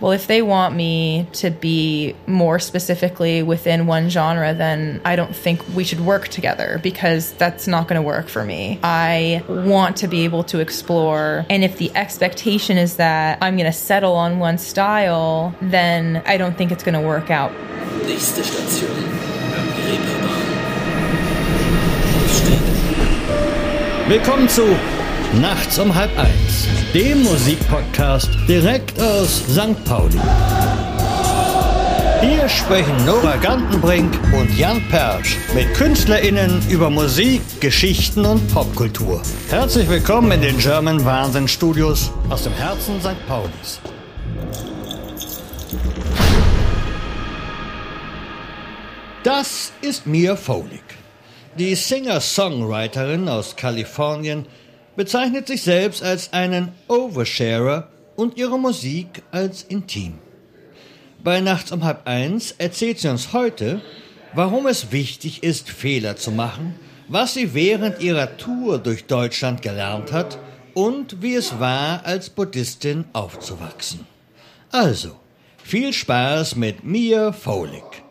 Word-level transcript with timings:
Well, 0.00 0.12
if 0.12 0.26
they 0.26 0.40
want 0.40 0.74
me 0.74 1.26
to 1.34 1.50
be 1.50 2.16
more 2.26 2.58
specifically 2.58 3.42
within 3.42 3.86
one 3.86 4.08
genre, 4.08 4.54
then 4.54 5.02
I 5.04 5.14
don't 5.14 5.36
think 5.36 5.62
we 5.74 5.84
should 5.84 6.00
work 6.00 6.28
together 6.28 6.80
because 6.82 7.32
that's 7.34 7.66
not 7.66 7.86
going 7.86 8.00
to 8.00 8.06
work 8.06 8.28
for 8.28 8.42
me. 8.42 8.80
I 8.82 9.44
want 9.46 9.98
to 9.98 10.08
be 10.08 10.24
able 10.24 10.42
to 10.44 10.60
explore. 10.60 11.44
And 11.50 11.62
if 11.62 11.76
the 11.76 11.94
expectation 11.94 12.78
is 12.78 12.96
that 12.96 13.38
I'm 13.42 13.56
going 13.56 13.70
to 13.70 13.76
settle 13.76 14.14
on 14.14 14.38
one 14.38 14.56
style, 14.56 15.54
then 15.60 16.22
I 16.24 16.38
don't 16.38 16.56
think 16.56 16.72
it's 16.72 16.82
going 16.82 16.94
to 16.94 17.06
work 17.06 17.30
out. 17.30 17.52
Willkommen 24.08 24.48
zu 24.48 24.99
Nachts 25.34 25.78
um 25.78 25.94
halb 25.94 26.10
eins, 26.18 26.66
dem 26.92 27.22
Musikpodcast 27.22 28.28
direkt 28.48 29.00
aus 29.00 29.44
St. 29.48 29.84
Pauli. 29.84 30.18
Hier 32.20 32.48
sprechen 32.48 33.06
Nora 33.06 33.36
Gantenbrink 33.36 34.12
und 34.34 34.58
Jan 34.58 34.82
Persch 34.88 35.36
mit 35.54 35.72
KünstlerInnen 35.74 36.68
über 36.68 36.90
Musik, 36.90 37.42
Geschichten 37.60 38.26
und 38.26 38.52
Popkultur. 38.52 39.22
Herzlich 39.48 39.88
willkommen 39.88 40.32
in 40.32 40.42
den 40.42 40.58
German 40.58 41.04
Wahnsinn 41.04 41.46
Studios 41.46 42.10
aus 42.28 42.42
dem 42.42 42.52
Herzen 42.54 43.00
St. 43.00 43.24
Paulis. 43.28 43.80
Das 49.22 49.72
ist 49.80 50.08
Mia 50.08 50.34
Folick. 50.34 50.82
Die 51.56 51.74
Singer-Songwriterin 51.76 53.28
aus 53.28 53.54
Kalifornien 53.54 54.46
bezeichnet 54.96 55.46
sich 55.46 55.62
selbst 55.62 56.02
als 56.02 56.32
einen 56.32 56.72
Oversharer 56.88 57.88
und 58.16 58.36
ihre 58.36 58.58
Musik 58.58 59.22
als 59.30 59.62
intim. 59.62 60.18
Bei 61.22 61.40
Nachts 61.40 61.72
um 61.72 61.84
halb 61.84 62.06
eins 62.06 62.52
erzählt 62.52 62.98
sie 62.98 63.08
uns 63.08 63.32
heute, 63.32 63.82
warum 64.34 64.66
es 64.66 64.92
wichtig 64.92 65.42
ist, 65.42 65.68
Fehler 65.68 66.16
zu 66.16 66.30
machen, 66.30 66.74
was 67.08 67.34
sie 67.34 67.54
während 67.54 68.00
ihrer 68.00 68.36
Tour 68.36 68.78
durch 68.78 69.06
Deutschland 69.06 69.62
gelernt 69.62 70.12
hat 70.12 70.38
und 70.74 71.22
wie 71.22 71.34
es 71.34 71.58
war, 71.58 72.06
als 72.06 72.30
Buddhistin 72.30 73.04
aufzuwachsen. 73.12 74.06
Also, 74.70 75.16
viel 75.62 75.92
Spaß 75.92 76.56
mit 76.56 76.84
Mia 76.84 77.32
Folick. 77.32 78.02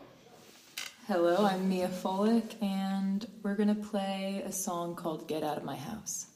Hello, 1.07 1.37
I'm 1.37 1.67
Mia 1.67 1.87
Folick, 1.87 2.55
and 2.61 3.27
we're 3.41 3.55
gonna 3.55 3.73
play 3.73 4.43
a 4.47 4.51
song 4.51 4.95
called 4.95 5.27
Get 5.27 5.43
Out 5.43 5.57
of 5.57 5.63
My 5.63 5.75
House. 5.75 6.28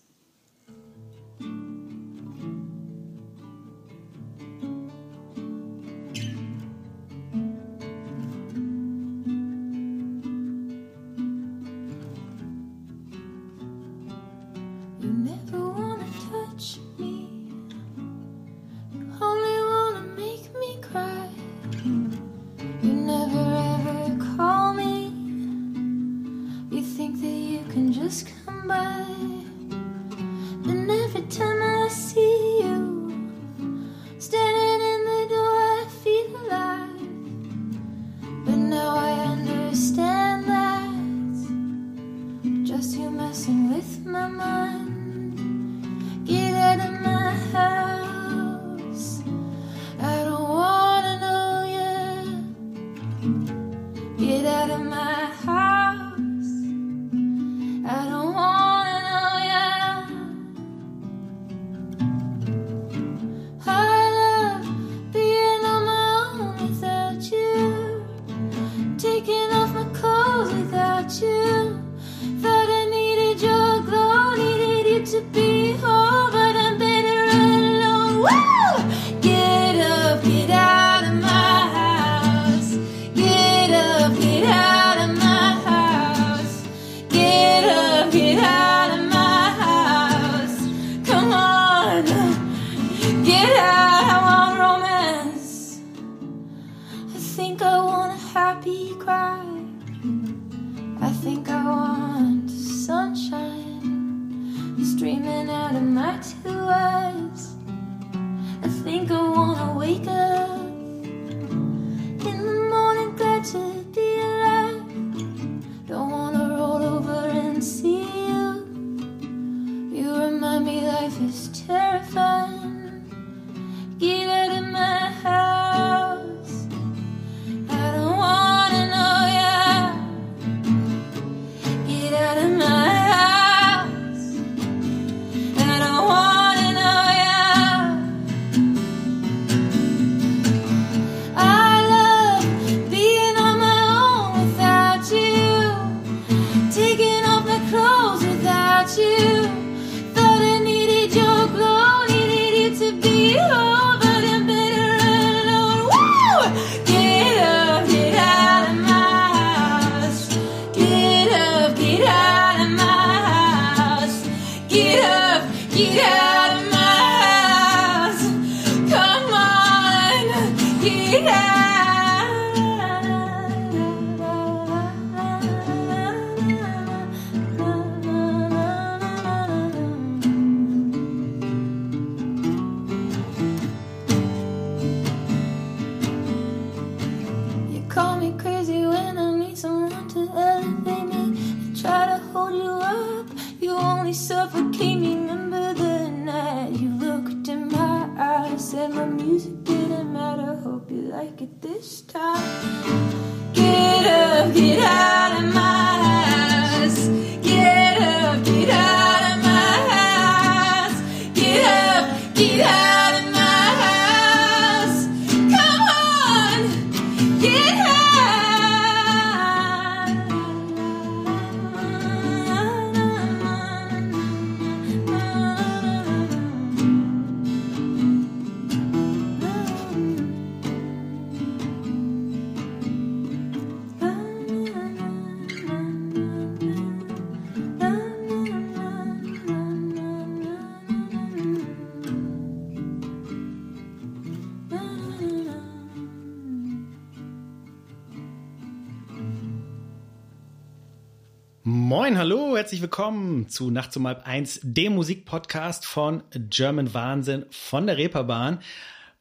Moin, 252.03 252.17
hallo, 252.17 252.57
herzlich 252.57 252.81
willkommen 252.81 253.47
zu 253.47 253.71
Nachts 253.71 253.95
um 253.95 254.05
halb 254.05 254.27
eins, 254.27 254.59
dem 254.61 254.95
Musikpodcast 254.95 255.85
von 255.85 256.21
German 256.33 256.93
Wahnsinn 256.93 257.45
von 257.49 257.87
der 257.87 257.95
Reeperbahn. 257.95 258.59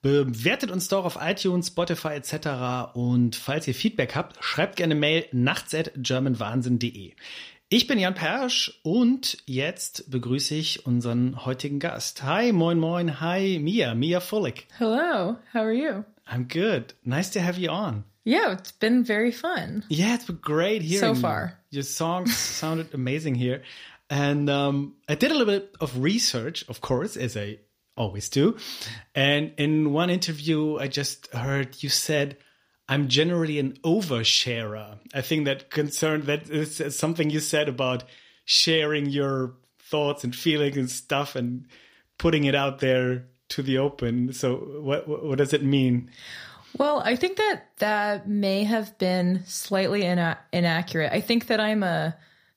Bewertet 0.00 0.72
uns 0.72 0.88
doch 0.88 1.04
auf 1.04 1.16
iTunes, 1.22 1.68
Spotify 1.68 2.14
etc. 2.14 2.92
Und 2.94 3.36
falls 3.36 3.68
ihr 3.68 3.76
Feedback 3.76 4.16
habt, 4.16 4.42
schreibt 4.42 4.74
gerne 4.74 4.96
Mail 4.96 5.26
nachts 5.30 5.76
at 5.76 5.92
germanwahnsinn.de. 5.94 7.12
Ich 7.68 7.86
bin 7.86 8.00
Jan 8.00 8.14
Persch 8.14 8.80
und 8.82 9.38
jetzt 9.46 10.10
begrüße 10.10 10.56
ich 10.56 10.84
unseren 10.84 11.46
heutigen 11.46 11.78
Gast. 11.78 12.24
Hi, 12.24 12.50
moin, 12.50 12.80
moin, 12.80 13.20
hi, 13.20 13.60
Mia, 13.60 13.94
Mia 13.94 14.18
Fullick. 14.18 14.66
Hello, 14.78 15.36
how 15.54 15.60
are 15.60 15.72
you? 15.72 16.04
I'm 16.28 16.48
good. 16.48 16.96
Nice 17.04 17.30
to 17.30 17.40
have 17.44 17.60
you 17.60 17.70
on. 17.70 18.02
Yeah, 18.24 18.52
it's 18.52 18.72
been 18.72 19.02
very 19.04 19.32
fun. 19.32 19.84
Yeah, 19.88 20.14
it's 20.14 20.26
been 20.26 20.36
great 20.36 20.82
here 20.82 21.00
So 21.00 21.12
you. 21.12 21.20
far. 21.20 21.58
Your 21.70 21.82
songs 21.82 22.36
sounded 22.36 22.94
amazing 22.94 23.34
here. 23.34 23.62
And 24.08 24.48
um, 24.50 24.94
I 25.08 25.14
did 25.14 25.30
a 25.30 25.34
little 25.34 25.52
bit 25.52 25.74
of 25.80 25.98
research, 25.98 26.64
of 26.68 26.80
course, 26.80 27.16
as 27.16 27.36
I 27.36 27.58
always 27.96 28.28
do. 28.28 28.56
And 29.14 29.52
in 29.56 29.92
one 29.92 30.10
interview, 30.10 30.78
I 30.78 30.88
just 30.88 31.32
heard 31.32 31.82
you 31.82 31.88
said, 31.88 32.36
I'm 32.88 33.08
generally 33.08 33.58
an 33.58 33.72
oversharer. 33.84 34.98
I 35.14 35.20
think 35.22 35.46
that 35.46 35.70
concerned 35.70 36.24
that 36.24 36.50
is 36.50 36.96
something 36.96 37.30
you 37.30 37.40
said 37.40 37.68
about 37.68 38.04
sharing 38.44 39.06
your 39.06 39.54
thoughts 39.78 40.24
and 40.24 40.34
feelings 40.34 40.76
and 40.76 40.90
stuff 40.90 41.34
and 41.36 41.66
putting 42.18 42.44
it 42.44 42.54
out 42.54 42.80
there 42.80 43.24
to 43.50 43.62
the 43.62 43.78
open. 43.78 44.32
So 44.32 44.56
what, 44.80 45.08
what 45.08 45.38
does 45.38 45.52
it 45.52 45.62
mean? 45.62 46.10
Well, 46.78 47.00
I 47.04 47.16
think 47.16 47.36
that 47.36 47.64
that 47.78 48.28
may 48.28 48.64
have 48.64 48.96
been 48.98 49.42
slightly 49.46 50.04
ina- 50.04 50.38
inaccurate. 50.52 51.12
I 51.12 51.20
think 51.20 51.48
that 51.48 51.60
I'm 51.60 51.82
a 51.82 52.16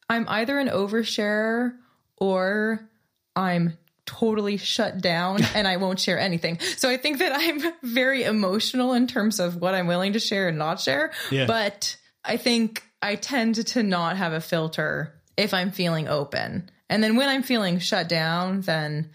I'm 0.09 0.25
either 0.29 0.59
an 0.59 0.67
oversharer 0.67 1.73
or 2.17 2.88
I'm 3.35 3.77
totally 4.06 4.57
shut 4.57 5.01
down 5.01 5.44
and 5.56 5.67
I 5.67 5.77
won't 5.77 6.00
share 6.00 6.19
anything. 6.19 6.59
So 6.77 6.89
I 6.89 6.97
think 6.97 7.19
that 7.19 7.31
I'm 7.35 7.62
very 7.83 8.23
emotional 8.23 8.94
in 8.94 9.07
terms 9.07 9.39
of 9.39 9.57
what 9.57 9.73
I'm 9.73 9.88
willing 9.88 10.13
to 10.13 10.19
share 10.19 10.47
and 10.47 10.57
not 10.57 10.79
share. 10.79 11.12
Yeah. 11.31 11.45
But 11.45 11.97
I 12.23 12.38
think 12.38 12.83
I 13.01 13.15
tend 13.15 13.56
to 13.67 13.83
not 13.83 14.17
have 14.17 14.33
a 14.33 14.41
filter 14.41 15.13
if 15.38 15.53
I'm 15.53 15.71
feeling 15.71 16.07
open. 16.07 16.69
And 16.89 17.03
then 17.03 17.15
when 17.15 17.29
I'm 17.29 17.44
feeling 17.44 17.79
shut 17.79 18.07
down, 18.07 18.62
then 18.62 19.09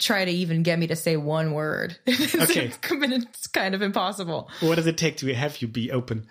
try 0.00 0.24
to 0.24 0.30
even 0.30 0.62
get 0.62 0.78
me 0.78 0.88
to 0.88 0.96
say 0.96 1.16
one 1.16 1.52
word. 1.52 1.96
Okay. 2.40 2.66
it's, 2.72 2.78
it's 2.82 3.46
kind 3.46 3.74
of 3.74 3.82
impossible. 3.82 4.50
What 4.60 4.76
does 4.76 4.86
it 4.86 4.96
take 4.98 5.18
to 5.18 5.34
have 5.34 5.60
you 5.62 5.68
be 5.68 5.92
open? 5.92 6.26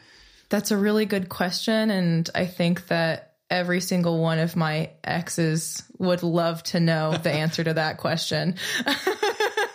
That's 0.50 0.72
a 0.72 0.78
really 0.78 1.06
good 1.06 1.30
question. 1.30 1.92
And 1.92 2.30
I 2.34 2.46
think 2.46 2.88
that 2.88 3.34
every 3.50 3.82
single 3.82 4.20
one 4.20 4.40
of 4.40 4.56
my 4.56 4.92
exes 5.04 5.84
would 5.98 6.24
love 6.24 6.64
to 6.64 6.80
know 6.80 7.16
the 7.16 7.32
answer 7.44 7.64
to 7.64 7.74
that 7.76 7.98
question. 7.98 8.56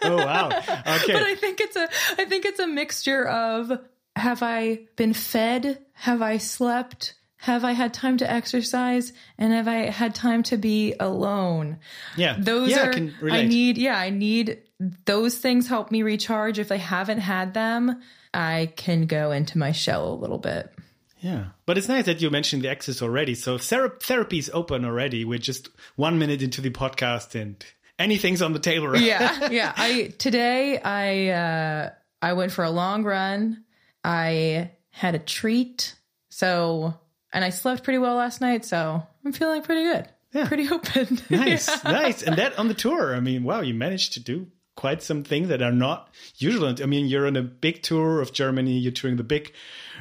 Oh 0.02 0.16
wow. 0.16 0.48
Okay. 0.48 1.12
But 1.12 1.22
I 1.22 1.34
think 1.34 1.60
it's 1.60 1.76
a 1.76 1.88
I 2.18 2.24
think 2.26 2.44
it's 2.44 2.60
a 2.60 2.66
mixture 2.66 3.26
of 3.26 3.72
have 4.16 4.42
I 4.42 4.86
been 4.96 5.14
fed? 5.14 5.78
Have 5.94 6.22
I 6.22 6.38
slept? 6.38 7.14
Have 7.44 7.62
I 7.62 7.72
had 7.72 7.92
time 7.92 8.16
to 8.16 8.30
exercise? 8.30 9.12
And 9.36 9.52
have 9.52 9.68
I 9.68 9.90
had 9.90 10.14
time 10.14 10.42
to 10.44 10.56
be 10.56 10.94
alone? 10.98 11.78
Yeah. 12.16 12.36
Those 12.38 12.70
Yeah, 12.70 12.84
I 12.84 12.86
are 12.86 12.92
can 12.94 13.14
I 13.30 13.42
need 13.42 13.76
yeah, 13.76 13.98
I 13.98 14.08
need 14.08 14.62
those 15.04 15.36
things 15.36 15.68
help 15.68 15.90
me 15.90 16.02
recharge. 16.02 16.58
If 16.58 16.72
I 16.72 16.76
haven't 16.78 17.18
had 17.18 17.52
them, 17.52 18.00
I 18.32 18.72
can 18.76 19.04
go 19.04 19.30
into 19.30 19.58
my 19.58 19.72
shell 19.72 20.10
a 20.10 20.16
little 20.16 20.38
bit. 20.38 20.72
Yeah. 21.20 21.48
But 21.66 21.76
it's 21.76 21.86
nice 21.86 22.06
that 22.06 22.22
you 22.22 22.30
mentioned 22.30 22.62
the 22.62 22.70
access 22.70 23.02
already. 23.02 23.34
So 23.34 23.58
thera- 23.58 24.02
therapy 24.02 24.38
is 24.38 24.50
open 24.54 24.86
already. 24.86 25.26
We're 25.26 25.38
just 25.38 25.68
one 25.96 26.18
minute 26.18 26.40
into 26.40 26.62
the 26.62 26.70
podcast 26.70 27.38
and 27.38 27.62
anything's 27.98 28.40
on 28.40 28.54
the 28.54 28.58
table, 28.58 28.88
right? 28.88 29.02
yeah, 29.02 29.48
yeah. 29.50 29.72
I 29.76 30.14
today 30.16 30.80
I 30.80 31.28
uh 31.28 31.90
I 32.22 32.32
went 32.32 32.52
for 32.52 32.64
a 32.64 32.70
long 32.70 33.04
run. 33.04 33.64
I 34.02 34.70
had 34.92 35.14
a 35.14 35.18
treat. 35.18 35.94
So 36.30 36.94
and 37.34 37.44
I 37.44 37.50
slept 37.50 37.82
pretty 37.82 37.98
well 37.98 38.14
last 38.14 38.40
night, 38.40 38.64
so 38.64 39.02
I'm 39.24 39.32
feeling 39.32 39.60
pretty 39.62 39.82
good. 39.82 40.08
Yeah. 40.32 40.48
Pretty 40.48 40.68
open. 40.68 41.20
Nice, 41.30 41.84
nice. 41.84 42.22
And 42.22 42.36
that 42.36 42.58
on 42.58 42.68
the 42.68 42.74
tour. 42.74 43.14
I 43.14 43.20
mean, 43.20 43.44
wow, 43.44 43.60
you 43.60 43.74
managed 43.74 44.14
to 44.14 44.20
do 44.20 44.48
quite 44.76 45.02
some 45.02 45.22
things 45.22 45.48
that 45.48 45.62
are 45.62 45.72
not 45.72 46.08
usual. 46.36 46.74
I 46.82 46.86
mean, 46.86 47.06
you're 47.06 47.26
on 47.26 47.36
a 47.36 47.42
big 47.42 47.82
tour 47.82 48.20
of 48.20 48.32
Germany. 48.32 48.78
You're 48.78 48.92
touring 48.92 49.16
the 49.16 49.22
big 49.24 49.52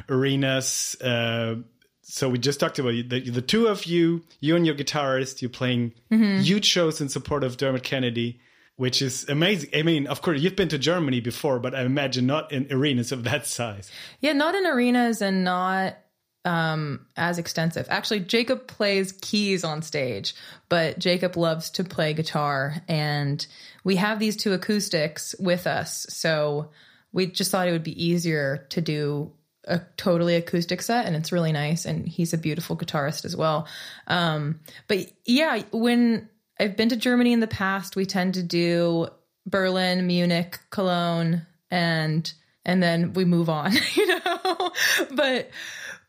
arenas. 0.09 0.95
Uh, 1.01 1.55
so 2.01 2.29
we 2.29 2.37
just 2.37 2.59
talked 2.59 2.79
about 2.79 2.93
the, 3.09 3.29
the 3.29 3.41
two 3.41 3.67
of 3.67 3.85
you, 3.85 4.23
you 4.39 4.55
and 4.55 4.65
your 4.65 4.75
guitarist. 4.75 5.41
You're 5.41 5.49
playing 5.49 5.93
huge 6.09 6.65
shows 6.65 7.01
in 7.01 7.09
support 7.09 7.43
of 7.43 7.57
Dermot 7.57 7.83
Kennedy, 7.83 8.39
which 8.75 9.01
is 9.01 9.27
amazing. 9.29 9.69
I 9.75 9.83
mean, 9.83 10.07
of 10.07 10.21
course, 10.21 10.41
you've 10.41 10.55
been 10.55 10.69
to 10.69 10.77
Germany 10.79 11.19
before, 11.21 11.59
but 11.59 11.73
I 11.75 11.83
imagine 11.83 12.25
not 12.25 12.51
in 12.51 12.67
arenas 12.71 13.11
of 13.11 13.23
that 13.25 13.45
size. 13.47 13.91
Yeah, 14.19 14.33
not 14.33 14.55
in 14.55 14.65
arenas 14.65 15.21
and 15.21 15.43
not 15.43 15.97
um 16.45 17.05
as 17.15 17.37
extensive. 17.37 17.87
Actually, 17.89 18.21
Jacob 18.21 18.67
plays 18.67 19.13
keys 19.13 19.63
on 19.63 19.81
stage, 19.81 20.35
but 20.69 20.99
Jacob 20.99 21.37
loves 21.37 21.69
to 21.71 21.83
play 21.83 22.13
guitar 22.13 22.75
and 22.87 23.45
we 23.83 23.95
have 23.95 24.19
these 24.19 24.35
two 24.35 24.53
acoustics 24.53 25.35
with 25.39 25.67
us. 25.67 26.05
So 26.09 26.69
we 27.11 27.27
just 27.27 27.51
thought 27.51 27.67
it 27.67 27.71
would 27.71 27.83
be 27.83 28.03
easier 28.05 28.65
to 28.69 28.81
do 28.81 29.31
a 29.65 29.79
totally 29.95 30.35
acoustic 30.35 30.81
set 30.81 31.05
and 31.05 31.15
it's 31.15 31.31
really 31.31 31.53
nice 31.53 31.85
and 31.85 32.05
he's 32.05 32.33
a 32.33 32.37
beautiful 32.37 32.75
guitarist 32.75 33.23
as 33.23 33.35
well. 33.35 33.67
Um 34.07 34.59
but 34.87 35.09
yeah, 35.25 35.61
when 35.71 36.29
I've 36.59 36.75
been 36.75 36.89
to 36.89 36.97
Germany 36.97 37.33
in 37.33 37.39
the 37.39 37.47
past, 37.47 37.95
we 37.95 38.05
tend 38.05 38.33
to 38.35 38.43
do 38.43 39.07
Berlin, 39.45 40.05
Munich, 40.07 40.59
Cologne 40.69 41.45
and 41.71 42.31
and 42.65 42.81
then 42.81 43.13
we 43.13 43.25
move 43.25 43.49
on, 43.49 43.73
you 43.93 44.07
know. 44.07 44.71
but 45.11 45.49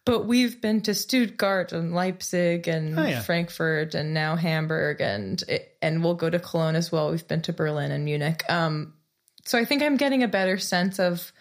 but 0.04 0.26
we've 0.26 0.60
been 0.60 0.80
to 0.82 0.94
Stuttgart 0.94 1.72
and 1.72 1.94
Leipzig 1.94 2.68
and 2.68 2.98
Oh, 2.98 3.04
yeah. 3.04 3.20
Frankfurt 3.22 3.94
and 3.94 4.12
now 4.12 4.36
Hamburg 4.36 5.00
and 5.00 5.42
and 5.80 6.04
we'll 6.04 6.14
go 6.14 6.28
to 6.30 6.38
Cologne 6.38 6.76
as 6.76 6.92
well. 6.92 7.10
We've 7.10 7.26
been 7.26 7.42
to 7.42 7.52
Berlin 7.52 7.90
and 7.90 8.04
Munich. 8.04 8.44
Um, 8.48 8.94
so 9.44 9.58
I 9.58 9.64
think 9.64 9.82
I'm 9.82 9.96
getting 9.96 10.22
a 10.22 10.28
better 10.28 10.58
sense 10.58 10.98
of 10.98 11.32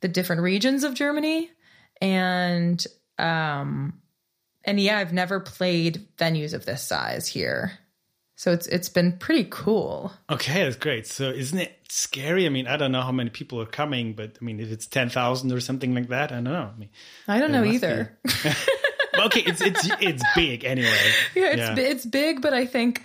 the 0.00 0.08
different 0.08 0.42
regions 0.42 0.84
of 0.84 0.94
Germany 0.94 1.50
and 2.00 2.84
um 3.18 4.00
and 4.64 4.80
yeah, 4.80 4.98
I've 4.98 5.12
never 5.12 5.40
played 5.40 6.06
venues 6.16 6.54
of 6.54 6.64
this 6.64 6.82
size 6.82 7.26
here. 7.28 7.72
So 8.44 8.52
it's 8.52 8.66
it's 8.66 8.90
been 8.90 9.12
pretty 9.12 9.46
cool. 9.50 10.12
Okay, 10.28 10.64
that's 10.64 10.76
great. 10.76 11.06
So 11.06 11.30
isn't 11.30 11.58
it 11.58 11.78
scary? 11.88 12.44
I 12.44 12.50
mean, 12.50 12.66
I 12.66 12.76
don't 12.76 12.92
know 12.92 13.00
how 13.00 13.10
many 13.10 13.30
people 13.30 13.58
are 13.58 13.64
coming, 13.64 14.12
but 14.12 14.36
I 14.38 14.44
mean, 14.44 14.60
if 14.60 14.70
it's 14.70 14.86
10,000 14.86 15.50
or 15.50 15.60
something 15.60 15.94
like 15.94 16.08
that, 16.08 16.30
I 16.30 16.34
don't 16.34 16.44
know. 16.44 16.70
I 16.74 16.78
mean, 16.78 16.90
I 17.26 17.38
don't 17.40 17.52
know 17.52 17.64
either. 17.64 18.18
Okay, 19.26 19.40
it's 19.46 19.62
it's 19.62 19.88
it's 19.98 20.22
big 20.36 20.66
anyway. 20.66 20.90
yeah, 21.34 21.52
it's 21.52 21.58
Yeah. 21.58 21.76
it's 21.78 22.04
big, 22.04 22.42
but 22.42 22.52
I 22.52 22.66
think 22.66 23.02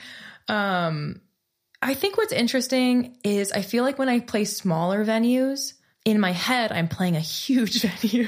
um 0.50 1.22
I 1.82 1.94
think 1.94 2.18
what's 2.18 2.34
interesting 2.34 3.16
is 3.24 3.54
I 3.54 3.62
feel 3.62 3.86
like 3.86 3.98
when 3.98 4.10
I 4.10 4.20
play 4.20 4.44
smaller 4.44 5.06
venues, 5.06 5.74
in 6.04 6.20
my 6.20 6.34
head 6.34 6.74
I'm 6.74 6.90
playing 6.90 7.16
a 7.16 7.22
huge 7.22 7.82
venue. 8.02 8.28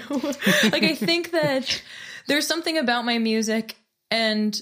like 0.72 0.84
I 0.84 0.96
think 0.96 1.32
that 1.32 1.82
there's 2.28 2.48
something 2.48 2.78
about 2.78 3.04
my 3.04 3.18
music 3.18 3.76
and 4.10 4.62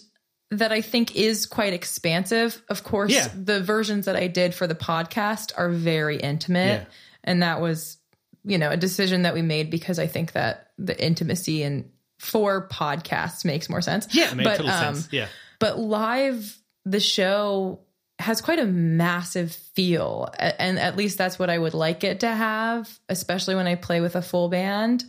that 0.51 0.71
I 0.71 0.81
think 0.81 1.15
is 1.15 1.45
quite 1.45 1.73
expansive. 1.73 2.61
Of 2.69 2.83
course, 2.83 3.11
Yeah. 3.11 3.27
the 3.35 3.61
versions 3.61 4.05
that 4.05 4.15
I 4.15 4.27
did 4.27 4.55
for 4.55 4.65
the 4.67 4.75
podcast 4.75 5.51
are 5.55 5.69
very 5.69 6.17
intimate 6.17 6.81
Yeah. 6.81 6.85
and 7.23 7.43
that 7.43 7.61
was 7.61 7.97
you 8.45 8.57
know 8.57 8.69
a 8.71 8.77
decision 8.77 9.23
that 9.23 9.33
we 9.33 9.41
made 9.41 9.69
because 9.69 9.99
I 9.99 10.07
think 10.07 10.31
that 10.31 10.71
the 10.77 10.99
intimacy 11.03 11.61
and 11.63 11.89
for 12.19 12.67
podcasts 12.67 13.45
makes 13.45 13.69
more 13.69 13.81
sense. 13.81 14.07
Yeah, 14.13 14.33
but 14.33 14.57
total 14.57 14.69
um, 14.71 14.95
sense. 14.95 15.09
Yeah, 15.11 15.27
but 15.59 15.77
live 15.77 16.57
the 16.85 16.99
show 16.99 17.81
has 18.17 18.41
quite 18.41 18.59
a 18.59 18.65
massive 18.65 19.51
feel 19.53 20.29
and 20.39 20.77
at 20.79 20.97
least 20.97 21.17
that's 21.17 21.39
what 21.39 21.49
i 21.49 21.57
would 21.57 21.73
like 21.73 22.03
it 22.03 22.19
to 22.21 22.27
have 22.27 22.99
especially 23.07 23.55
when 23.55 23.65
i 23.67 23.75
play 23.75 24.01
with 24.01 24.15
a 24.17 24.21
full 24.21 24.49
band 24.49 25.03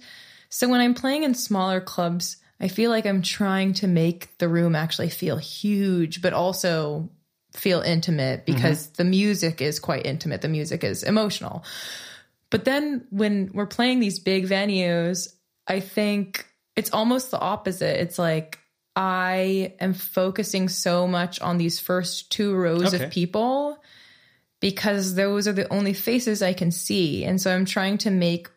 so 0.49 0.69
when 0.69 0.81
i'm 0.81 0.95
playing 0.95 1.25
in 1.25 1.35
smaller 1.35 1.81
clubs 1.81 2.37
i 2.61 2.69
feel 2.69 2.91
like 2.91 3.07
i'm 3.07 3.23
trying 3.23 3.73
to 3.73 3.87
make 3.87 4.37
the 4.39 4.49
room 4.49 4.75
actually 4.75 5.11
feel 5.11 5.37
huge 5.37 6.23
but 6.23 6.33
also 6.33 7.09
feel 7.53 7.81
intimate 7.81 8.47
mm-hmm. 8.47 8.55
because 8.55 8.89
the 8.91 9.05
music 9.05 9.61
is 9.61 9.81
quite 9.81 10.07
intimate 10.07 10.41
the 10.43 10.49
music 10.49 10.85
is 10.85 11.03
emotional 11.03 11.65
but 12.51 12.65
then 12.65 13.07
when 13.11 13.51
we're 13.55 13.67
playing 13.67 14.01
these 14.01 14.19
big 14.19 14.47
venues, 14.47 15.33
I 15.67 15.81
think 15.81 16.47
it's 16.77 16.93
almost 16.93 17.31
the 17.31 17.41
opposite. 17.41 18.01
It's 18.01 18.19
like 18.19 18.59
I 18.97 19.75
am 19.81 19.95
focusing 19.95 20.69
so 20.69 21.07
much 21.07 21.41
on 21.41 21.59
these 21.59 21.79
first 21.79 22.31
two 22.33 22.55
rows 22.55 22.93
Okay. 22.93 23.05
of 23.05 23.11
people 23.11 23.83
because 24.61 25.15
those 25.15 25.49
are 25.49 25.53
the 25.53 25.73
only 25.73 25.95
faces 25.95 26.43
I 26.43 26.53
can 26.53 26.71
see. 26.71 27.25
And 27.25 27.41
so 27.41 27.55
I'm 27.55 27.65
trying 27.65 27.99
to 27.99 28.11
make 28.11 28.49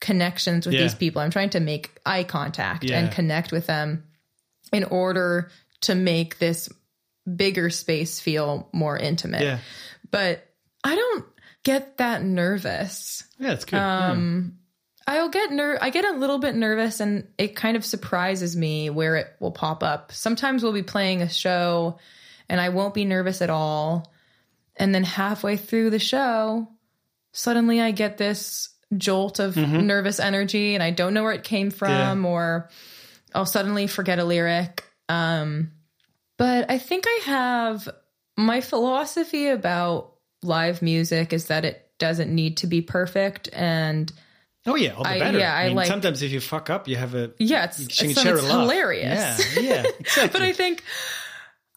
connections 0.00 0.66
with 0.66 0.74
Yeah. 0.74 0.82
these 0.82 0.94
people. 0.94 1.20
I'm 1.22 1.30
trying 1.30 1.50
to 1.50 1.60
make 1.60 1.98
eye 2.06 2.24
contact 2.24 2.84
Yeah. 2.84 2.98
and 2.98 3.12
connect 3.12 3.52
with 3.52 3.66
them 3.66 4.04
in 4.72 4.84
order 4.84 5.50
to 5.82 5.94
make 5.94 6.38
this 6.38 6.68
bigger 7.36 7.70
space 7.70 8.18
feel 8.20 8.68
more 8.72 8.96
intimate. 8.96 9.42
Yeah. 9.42 9.58
But 10.10 10.46
I 10.82 10.94
don't 10.96 11.24
get 11.62 11.98
that 11.98 12.22
nervous. 12.22 13.24
Yeah, 13.38 13.52
it's 13.52 13.64
good. 13.64 13.78
Um, 13.78 14.56
I'll 15.06 15.28
get 15.28 15.50
ner- 15.50 15.78
I 15.80 15.90
get 15.90 16.04
a 16.04 16.12
little 16.16 16.38
bit 16.38 16.54
nervous 16.54 17.00
and 17.00 17.26
it 17.36 17.56
kind 17.56 17.76
of 17.76 17.84
surprises 17.84 18.56
me 18.56 18.90
where 18.90 19.16
it 19.16 19.34
will 19.40 19.50
pop 19.52 19.82
up. 19.82 20.12
Sometimes 20.12 20.62
we'll 20.62 20.72
be 20.72 20.82
playing 20.82 21.20
a 21.22 21.28
show 21.28 21.98
and 22.48 22.60
I 22.60 22.68
won't 22.70 22.94
be 22.94 23.04
nervous 23.04 23.42
at 23.42 23.50
all. 23.50 24.12
And 24.76 24.94
then 24.94 25.04
halfway 25.04 25.56
through 25.56 25.90
the 25.90 25.98
show, 25.98 26.68
suddenly 27.32 27.80
I 27.80 27.90
get 27.90 28.16
this 28.18 28.70
jolt 28.96 29.38
of 29.38 29.56
nervous 29.56 30.18
energy 30.18 30.74
and 30.74 30.82
I 30.82 30.90
don't 30.90 31.14
know 31.14 31.22
where 31.22 31.32
it 31.32 31.44
came 31.44 31.70
from 31.70 32.24
or 32.26 32.68
I'll 33.34 33.46
suddenly 33.46 33.86
forget 33.86 34.18
a 34.18 34.24
lyric. 34.24 34.84
Um, 35.08 35.72
but 36.38 36.70
I 36.70 36.78
think 36.78 37.04
I 37.06 37.20
have 37.26 37.88
my 38.36 38.60
philosophy 38.60 39.48
about 39.48 40.14
live 40.42 40.82
music 40.82 41.32
is 41.32 41.46
that 41.46 41.64
it 41.64 41.90
doesn't 41.98 42.34
need 42.34 42.58
to 42.58 42.66
be 42.66 42.80
perfect 42.80 43.48
and 43.52 44.10
oh 44.66 44.74
yeah, 44.74 44.94
all 44.94 45.02
the 45.04 45.10
I- 45.10 45.18
better. 45.18 45.38
yeah, 45.38 45.54
I 45.54 45.68
mean, 45.68 45.76
like- 45.76 45.86
sometimes 45.86 46.22
if 46.22 46.32
you 46.32 46.40
fuck 46.40 46.70
up, 46.70 46.88
you 46.88 46.96
have 46.96 47.14
a 47.14 47.32
yeah, 47.38 47.64
it's, 47.64 47.78
it's, 47.78 47.98
can 47.98 48.14
so 48.14 48.22
share 48.22 48.36
it's 48.36 48.46
hilarious. 48.48 49.56
Yeah, 49.56 49.62
yeah, 49.62 49.86
exactly. 50.00 50.28
but 50.32 50.42
I 50.42 50.52
think 50.52 50.82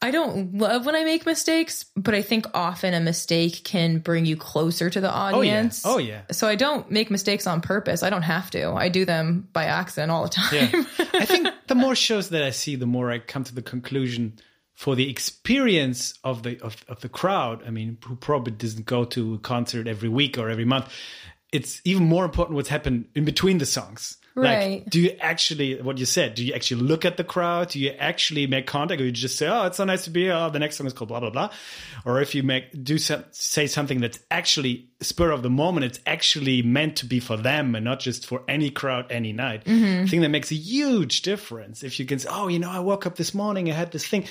I 0.04 0.12
don't 0.12 0.58
love 0.58 0.86
when 0.86 0.96
I 0.96 1.06
make 1.06 1.26
mistakes, 1.26 1.86
but 1.96 2.14
I 2.14 2.22
think 2.22 2.46
often 2.54 2.94
a 2.94 3.00
mistake 3.00 3.64
can 3.64 4.00
bring 4.00 4.26
you 4.26 4.36
closer 4.36 4.90
to 4.90 5.00
the 5.00 5.10
audience. 5.10 5.86
oh 5.86 5.98
yeah, 5.98 6.16
oh 6.16 6.26
yeah. 6.28 6.34
So 6.34 6.46
I 6.48 6.56
don't 6.56 6.92
make 6.92 7.10
mistakes 7.10 7.48
on 7.48 7.62
purpose. 7.62 8.04
I 8.04 8.10
don't 8.10 8.24
have 8.24 8.52
to. 8.52 8.72
I 8.72 8.90
do 8.90 9.06
them 9.06 9.48
by 9.54 9.66
accident 9.66 10.12
all 10.12 10.24
the 10.24 10.30
time. 10.30 10.54
Yeah. 10.54 10.84
I 11.14 11.26
think 11.26 11.48
the 11.68 11.76
more 11.76 11.96
shows 11.96 12.30
that 12.30 12.44
I 12.44 12.50
see, 12.50 12.76
the 12.76 12.86
more 12.86 13.12
I 13.12 13.20
come 13.20 13.46
to 13.46 13.56
the 13.56 13.62
conclusion 13.62 14.40
for 14.74 14.94
the 14.96 15.10
experience 15.10 16.16
of 16.22 16.44
the 16.44 16.60
of, 16.60 16.84
of 16.90 17.00
the 17.00 17.10
crowd. 17.10 17.64
I 17.66 17.70
mean, 17.70 17.98
who 18.04 18.18
probably 18.18 18.52
doesn't 18.52 18.86
go 18.86 19.06
to 19.06 19.36
a 19.36 19.38
concert 19.38 19.88
every 19.88 20.10
week 20.10 20.38
or 20.38 20.50
every 20.50 20.66
month. 20.66 20.92
It's 21.54 21.80
even 21.86 22.04
more 22.04 22.26
important 22.26 22.56
what's 22.56 22.68
happened 22.68 23.06
in 23.16 23.24
between 23.24 23.60
the 23.60 23.66
songs. 23.66 24.18
Right. 24.36 24.82
Like, 24.82 24.90
do 24.90 25.00
you 25.00 25.12
actually, 25.20 25.80
what 25.82 26.00
you 26.00 26.06
said, 26.06 26.34
do 26.34 26.44
you 26.44 26.54
actually 26.54 26.82
look 26.82 27.06
at 27.06 27.18
the 27.18 27.24
crowd? 27.24 27.70
Do 27.70 27.80
you 27.80 27.92
actually 27.92 28.48
make 28.48 28.66
contact? 28.66 29.00
Or 29.00 29.06
you 29.06 29.12
just 29.12 29.38
say, 29.38 29.48
oh, 29.48 29.68
it's 29.68 29.78
so 29.78 29.86
nice 29.86 30.06
to 30.06 30.10
be 30.10 30.24
here. 30.24 30.34
Oh, 30.34 30.50
the 30.50 30.58
next 30.58 30.78
song 30.78 30.88
is 30.88 30.94
called 30.94 31.10
blah, 31.10 31.20
blah, 31.20 31.30
blah. 31.30 31.50
Or 32.04 32.20
if 32.20 32.34
you 32.34 32.42
make, 32.42 32.84
do 32.84 32.98
some, 32.98 33.24
say 33.32 33.68
something 33.68 34.02
that's 34.02 34.20
actually 34.32 34.90
spur 35.02 35.30
of 35.30 35.44
the 35.44 35.52
moment, 35.52 35.86
it's 35.86 36.00
actually 36.08 36.64
meant 36.64 36.96
to 36.98 37.06
be 37.06 37.20
for 37.20 37.38
them 37.38 37.76
and 37.76 37.86
not 37.86 38.00
just 38.00 38.26
for 38.26 38.42
any 38.48 38.72
crowd 38.72 39.12
any 39.12 39.34
night. 39.34 39.66
Mm-hmm. 39.66 40.04
I 40.04 40.08
think 40.08 40.24
that 40.24 40.30
makes 40.30 40.52
a 40.52 40.56
huge 40.56 41.22
difference. 41.22 41.84
If 41.84 42.00
you 42.00 42.06
can 42.06 42.18
say, 42.18 42.30
oh, 42.32 42.48
you 42.48 42.58
know, 42.58 42.72
I 42.72 42.80
woke 42.80 43.06
up 43.06 43.18
this 43.18 43.36
morning, 43.36 43.70
I 43.70 43.76
had 43.76 43.92
this 43.92 44.08
thing. 44.08 44.26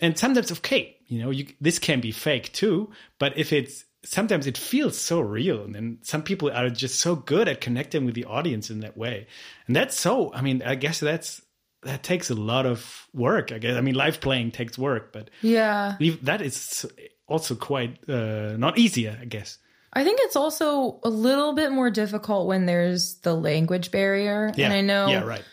And 0.00 0.18
sometimes, 0.18 0.52
okay, 0.52 0.98
you 1.06 1.22
know, 1.22 1.30
you, 1.30 1.46
this 1.62 1.78
can 1.78 2.00
be 2.00 2.12
fake 2.12 2.52
too. 2.52 2.90
But 3.18 3.38
if 3.38 3.54
it's, 3.54 3.84
sometimes 4.06 4.46
it 4.46 4.56
feels 4.56 4.98
so 4.98 5.20
real 5.20 5.62
and 5.62 5.74
then 5.74 5.98
some 6.02 6.22
people 6.22 6.50
are 6.50 6.70
just 6.70 7.00
so 7.00 7.16
good 7.16 7.48
at 7.48 7.60
connecting 7.60 8.04
with 8.04 8.14
the 8.14 8.24
audience 8.24 8.70
in 8.70 8.80
that 8.80 8.96
way. 8.96 9.26
And 9.66 9.76
that's 9.76 9.98
so 9.98 10.32
i 10.32 10.40
mean 10.40 10.62
i 10.64 10.74
guess 10.74 11.00
that's 11.00 11.42
that 11.82 12.02
takes 12.02 12.30
a 12.30 12.34
lot 12.34 12.66
of 12.66 13.06
work 13.12 13.52
i 13.52 13.58
guess. 13.58 13.76
I 13.76 13.80
mean 13.80 13.94
live 13.94 14.20
playing 14.20 14.52
takes 14.52 14.78
work 14.78 15.12
but 15.12 15.30
yeah. 15.42 15.96
that 16.22 16.40
is 16.42 16.86
also 17.26 17.54
quite 17.54 18.08
uh 18.08 18.56
not 18.56 18.78
easier 18.78 19.18
i 19.20 19.24
guess. 19.24 19.58
I 19.92 20.04
think 20.04 20.20
it's 20.22 20.36
also 20.36 21.00
a 21.04 21.08
little 21.08 21.54
bit 21.54 21.72
more 21.72 21.90
difficult 21.90 22.46
when 22.46 22.66
there's 22.66 23.14
the 23.20 23.34
language 23.34 23.90
barrier. 23.90 24.52
yeah. 24.54 24.66
And 24.66 24.74
I 24.74 24.80
know 24.82 25.08
yeah 25.08 25.24
right. 25.24 25.44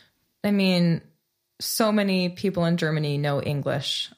I 0.44 0.52
mean, 0.52 1.02
so 1.60 1.92
many 1.92 2.30
people 2.30 2.66
in 2.66 2.78
Germany 2.78 3.18
know 3.18 3.42
English, 3.42 4.12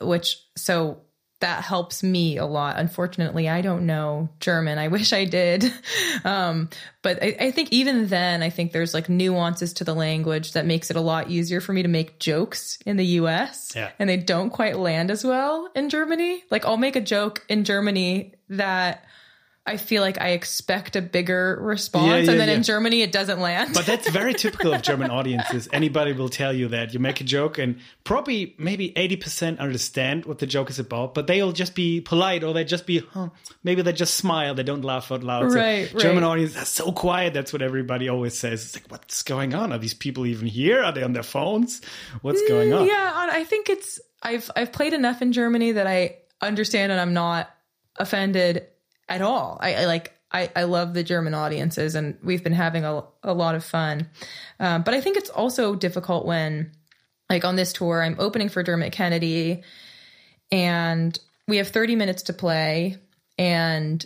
which 0.00 0.38
so 0.56 1.00
that 1.40 1.64
helps 1.64 2.02
me 2.02 2.36
a 2.36 2.44
lot. 2.44 2.78
Unfortunately, 2.78 3.48
I 3.48 3.62
don't 3.62 3.86
know 3.86 4.28
German. 4.40 4.78
I 4.78 4.88
wish 4.96 5.12
I 5.12 5.24
did. 5.24 5.72
Um, 6.24 6.68
but 7.02 7.22
I, 7.22 7.36
I 7.40 7.50
think 7.50 7.72
even 7.72 8.08
then, 8.08 8.42
I 8.42 8.50
think 8.50 8.72
there's 8.72 8.94
like 8.94 9.08
nuances 9.08 9.72
to 9.74 9.84
the 9.84 9.94
language 9.94 10.52
that 10.52 10.66
makes 10.66 10.90
it 10.90 10.96
a 10.96 11.00
lot 11.00 11.30
easier 11.30 11.60
for 11.60 11.72
me 11.72 11.82
to 11.82 11.88
make 11.88 12.18
jokes 12.18 12.78
in 12.84 12.96
the 12.96 13.06
US. 13.06 13.72
Yeah. 13.74 13.90
And 13.98 14.08
they 14.08 14.18
don't 14.18 14.50
quite 14.50 14.78
land 14.78 15.10
as 15.10 15.24
well 15.24 15.68
in 15.74 15.88
Germany. 15.88 16.44
Like 16.50 16.64
I'll 16.64 16.76
make 16.76 16.96
a 16.96 17.00
joke 17.00 17.44
in 17.48 17.64
Germany 17.64 18.34
that 18.50 19.04
I 19.66 19.76
feel 19.76 20.00
like 20.00 20.20
I 20.20 20.30
expect 20.30 20.96
a 20.96 21.02
bigger 21.02 21.58
response. 21.60 22.06
Yeah, 22.06 22.16
yeah, 22.16 22.30
and 22.30 22.40
then 22.40 22.48
yeah. 22.48 22.54
in 22.54 22.62
Germany, 22.62 23.02
it 23.02 23.12
doesn't 23.12 23.40
land. 23.40 23.74
but 23.74 23.84
that's 23.84 24.08
very 24.08 24.32
typical 24.34 24.72
of 24.72 24.80
German 24.80 25.10
audiences. 25.10 25.68
Anybody 25.72 26.12
will 26.12 26.30
tell 26.30 26.52
you 26.52 26.68
that 26.68 26.94
you 26.94 26.98
make 26.98 27.20
a 27.20 27.24
joke 27.24 27.58
and 27.58 27.78
probably 28.02 28.54
maybe 28.58 28.90
80% 28.92 29.58
understand 29.58 30.24
what 30.24 30.38
the 30.38 30.46
joke 30.46 30.70
is 30.70 30.78
about, 30.78 31.14
but 31.14 31.26
they'll 31.26 31.52
just 31.52 31.74
be 31.74 32.00
polite 32.00 32.42
or 32.42 32.54
they 32.54 32.64
just 32.64 32.86
be, 32.86 33.00
huh, 33.00 33.28
maybe 33.62 33.82
they 33.82 33.92
just 33.92 34.14
smile. 34.14 34.54
They 34.54 34.62
don't 34.62 34.82
laugh 34.82 35.12
out 35.12 35.22
loud. 35.22 35.52
So 35.52 35.58
Right, 35.58 35.94
German 35.96 36.24
right. 36.24 36.30
audience 36.30 36.56
are 36.56 36.64
so 36.64 36.90
quiet. 36.90 37.34
That's 37.34 37.52
what 37.52 37.60
everybody 37.60 38.08
always 38.08 38.36
says. 38.36 38.64
It's 38.64 38.74
like, 38.76 38.90
what's 38.90 39.22
going 39.22 39.54
on? 39.54 39.72
Are 39.72 39.78
these 39.78 39.94
people 39.94 40.24
even 40.24 40.48
here? 40.48 40.82
Are 40.82 40.92
they 40.92 41.02
on 41.02 41.12
their 41.12 41.22
phones? 41.22 41.82
What's 42.22 42.40
mm, 42.42 42.48
going 42.48 42.72
on? 42.72 42.86
Yeah, 42.86 43.28
I 43.30 43.44
think 43.44 43.68
it's 43.68 44.00
I've 44.22 44.50
I've 44.56 44.72
played 44.72 44.92
enough 44.92 45.22
in 45.22 45.32
Germany 45.32 45.72
that 45.72 45.86
I 45.86 46.16
understand 46.40 46.92
and 46.92 47.00
I'm 47.00 47.14
not 47.14 47.50
offended 47.96 48.66
at 49.10 49.20
all. 49.20 49.58
I, 49.60 49.74
I 49.74 49.84
like 49.86 50.14
I, 50.32 50.50
I 50.54 50.62
love 50.62 50.94
the 50.94 51.02
German 51.02 51.34
audiences 51.34 51.96
and 51.96 52.16
we've 52.22 52.44
been 52.44 52.52
having 52.52 52.84
a, 52.84 53.02
a 53.22 53.34
lot 53.34 53.56
of 53.56 53.64
fun. 53.64 54.08
Um, 54.60 54.82
but 54.82 54.94
I 54.94 55.00
think 55.00 55.16
it's 55.16 55.30
also 55.30 55.74
difficult 55.74 56.24
when 56.24 56.70
like 57.28 57.44
on 57.44 57.56
this 57.56 57.72
tour 57.72 58.02
I'm 58.02 58.16
opening 58.18 58.48
for 58.48 58.62
Dermot 58.62 58.92
Kennedy 58.92 59.62
and 60.52 61.18
we 61.48 61.56
have 61.56 61.68
30 61.68 61.96
minutes 61.96 62.24
to 62.24 62.32
play 62.32 62.96
and 63.38 64.04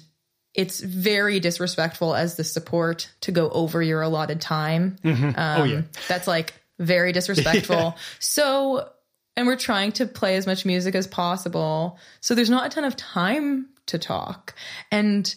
it's 0.55 0.81
very 0.81 1.41
disrespectful 1.41 2.15
as 2.15 2.37
the 2.37 2.45
support 2.45 3.11
to 3.23 3.33
go 3.33 3.51
over 3.51 3.83
your 3.83 4.03
allotted 4.03 4.41
time. 4.41 4.97
Um, 5.05 5.35
oh, 5.37 5.65
yeah. 5.65 5.83
That's 6.09 6.27
like 6.27 6.55
very 6.79 7.13
disrespectful. 7.13 7.97
So, 8.21 8.89
and 9.37 9.47
we're 9.49 9.57
trying 9.57 9.93
to 9.93 10.07
play 10.07 10.37
as 10.37 10.47
much 10.47 10.65
music 10.65 10.95
as 10.95 11.09
possible. 11.09 11.99
So 12.21 12.35
there's 12.35 12.51
not 12.51 12.67
a 12.67 12.69
ton 12.69 12.85
of 12.85 12.97
time 12.97 13.69
to 13.87 13.99
talk. 13.99 14.55
And 14.91 15.33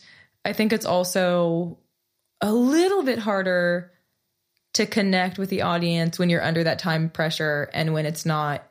I 0.46 0.54
think 0.54 0.74
it's 0.74 0.86
also 0.86 1.80
a 2.42 2.52
little 2.52 3.04
bit 3.04 3.20
harder 3.20 3.92
to 4.74 4.86
connect 4.86 5.38
with 5.38 5.50
the 5.50 5.64
audience 5.64 6.20
when 6.20 6.30
you're 6.30 6.44
under 6.44 6.64
that 6.64 6.80
time 6.80 7.10
pressure 7.10 7.70
and 7.74 7.94
when 7.94 8.06
it's 8.06 8.26
not 8.26 8.64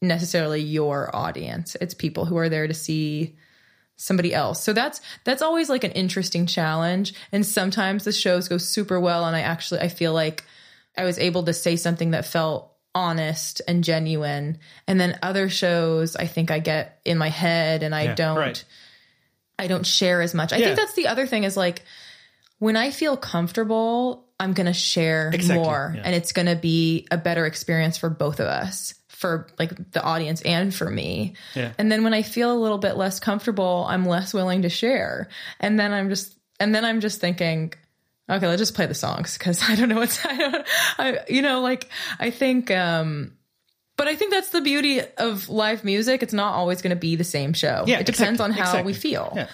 necessarily 0.00 0.60
your 0.60 1.14
audience. 1.14 1.76
It's 1.80 1.94
people 1.94 2.24
who 2.24 2.36
are 2.36 2.48
there 2.48 2.68
to 2.68 2.74
see 2.74 3.36
somebody 3.96 4.32
else. 4.32 4.62
So 4.62 4.72
that's 4.72 5.00
that's 5.24 5.42
always 5.42 5.68
like 5.68 5.84
an 5.84 5.90
interesting 5.90 6.46
challenge 6.46 7.12
and 7.32 7.44
sometimes 7.44 8.04
the 8.04 8.12
shows 8.12 8.48
go 8.48 8.56
super 8.56 8.98
well 8.98 9.26
and 9.26 9.36
I 9.36 9.40
actually 9.40 9.80
I 9.80 9.88
feel 9.88 10.14
like 10.14 10.44
I 10.96 11.04
was 11.04 11.18
able 11.18 11.42
to 11.42 11.52
say 11.52 11.76
something 11.76 12.12
that 12.12 12.24
felt 12.24 12.72
honest 12.94 13.60
and 13.68 13.84
genuine 13.84 14.58
and 14.86 14.98
then 14.98 15.18
other 15.22 15.48
shows 15.50 16.16
I 16.16 16.26
think 16.26 16.50
I 16.50 16.60
get 16.60 17.00
in 17.04 17.18
my 17.18 17.28
head 17.28 17.82
and 17.82 17.94
I 17.94 18.04
Yeah, 18.04 18.14
don't 18.14 18.38
right. 18.38 18.64
I 19.60 19.66
don't 19.68 19.86
share 19.86 20.22
as 20.22 20.34
much. 20.34 20.52
I 20.52 20.56
Yeah. 20.56 20.64
think 20.66 20.76
that's 20.78 20.94
the 20.94 21.06
other 21.08 21.26
thing 21.26 21.44
is 21.44 21.56
like 21.56 21.82
when 22.58 22.76
I 22.76 22.90
feel 22.90 23.16
comfortable, 23.16 24.26
I'm 24.38 24.52
going 24.54 24.66
to 24.66 24.72
share 24.72 25.30
Exactly, 25.32 25.64
more 25.64 25.94
yeah. 25.96 26.02
and 26.04 26.14
it's 26.14 26.32
going 26.32 26.46
to 26.46 26.56
be 26.56 27.06
a 27.10 27.16
better 27.18 27.46
experience 27.46 27.98
for 27.98 28.08
both 28.10 28.40
of 28.40 28.46
us, 28.46 28.94
for 29.08 29.46
like 29.58 29.92
the 29.92 30.02
audience 30.02 30.40
and 30.42 30.74
for 30.74 30.88
me. 30.90 31.34
Yeah. 31.54 31.72
And 31.78 31.90
then 31.92 32.04
when 32.04 32.14
I 32.14 32.22
feel 32.22 32.52
a 32.52 32.58
little 32.58 32.78
bit 32.78 32.96
less 32.96 33.20
comfortable, 33.20 33.86
I'm 33.88 34.06
less 34.06 34.32
willing 34.34 34.62
to 34.62 34.68
share. 34.70 35.28
And 35.60 35.78
then 35.78 35.92
I'm 35.92 36.08
just 36.08 36.34
and 36.58 36.74
then 36.74 36.84
I'm 36.84 37.00
just 37.00 37.20
thinking 37.20 37.72
okay, 38.30 38.46
let's 38.46 38.60
just 38.60 38.74
play 38.74 38.86
the 38.86 38.94
songs 38.94 39.36
cuz 39.38 39.62
I 39.68 39.74
don't 39.74 39.88
know 39.88 39.96
what's 39.96 40.24
I 40.24 40.36
don't 40.36 40.66
I 40.98 41.18
you 41.28 41.42
know 41.42 41.60
like 41.60 41.88
I 42.18 42.30
think 42.30 42.70
um 42.70 43.32
but 44.00 44.08
I 44.08 44.16
think 44.16 44.30
that's 44.30 44.48
the 44.48 44.62
beauty 44.62 45.02
of 45.18 45.50
live 45.50 45.84
music. 45.84 46.22
It's 46.22 46.32
not 46.32 46.54
always 46.54 46.80
going 46.80 46.96
to 46.96 46.96
be 46.96 47.16
the 47.16 47.24
same 47.24 47.52
show. 47.52 47.84
Yeah, 47.86 47.98
it 47.98 48.06
depends 48.06 48.40
exactly, 48.40 48.62
on 48.62 48.66
how 48.66 48.82
we 48.82 48.94
feel. 48.94 49.30
Yeah. 49.36 49.48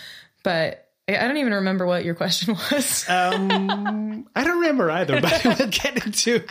But 0.44 0.88
I 1.08 1.16
I 1.16 1.26
don't 1.26 1.38
even 1.38 1.54
remember 1.54 1.84
what 1.84 2.04
your 2.04 2.14
question 2.14 2.54
was. 2.70 3.04
Um, 3.08 4.28
I 4.36 4.44
don't 4.44 4.60
remember 4.60 4.88
either, 4.88 5.20
but 5.20 5.44
we'll 5.58 5.68
get 5.68 6.06
into 6.06 6.44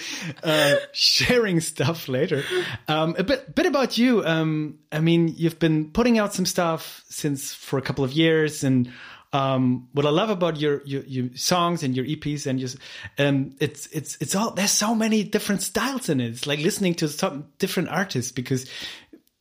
uh, 0.44 0.76
sharing 0.92 1.62
stuff 1.62 2.10
later. 2.10 2.44
Um, 2.90 3.16
a 3.18 3.24
bit, 3.24 3.56
bit 3.56 3.66
about 3.66 3.98
you. 3.98 4.26
Um, 4.26 4.80
I 4.92 5.00
mean, 5.00 5.34
you've 5.38 5.60
been 5.60 5.90
putting 5.92 6.20
out 6.20 6.34
some 6.34 6.46
stuff 6.46 7.06
since 7.08 7.54
for 7.54 7.80
a 7.80 7.82
couple 7.82 8.04
of 8.04 8.12
years, 8.12 8.66
and 8.66 8.92
um, 9.36 9.90
what 9.92 10.06
I 10.06 10.10
love 10.12 10.30
about 10.30 10.60
your, 10.60 10.82
your 10.86 11.04
your 11.04 11.30
songs 11.36 11.84
and 11.84 11.96
your 11.96 12.06
EPs 12.06 12.48
and 12.48 12.58
just 12.58 12.78
um, 13.18 13.56
it's 13.60 13.88
it's 13.88 14.18
it's 14.22 14.34
all 14.34 14.52
there's 14.52 14.72
so 14.72 14.96
many 14.96 15.24
different 15.24 15.62
styles 15.62 16.08
in 16.08 16.22
it. 16.22 16.30
It's 16.30 16.48
like 16.48 16.60
listening 16.60 16.96
to 16.96 17.10
some 17.10 17.48
different 17.58 17.90
artists 17.90 18.32
because 18.32 18.70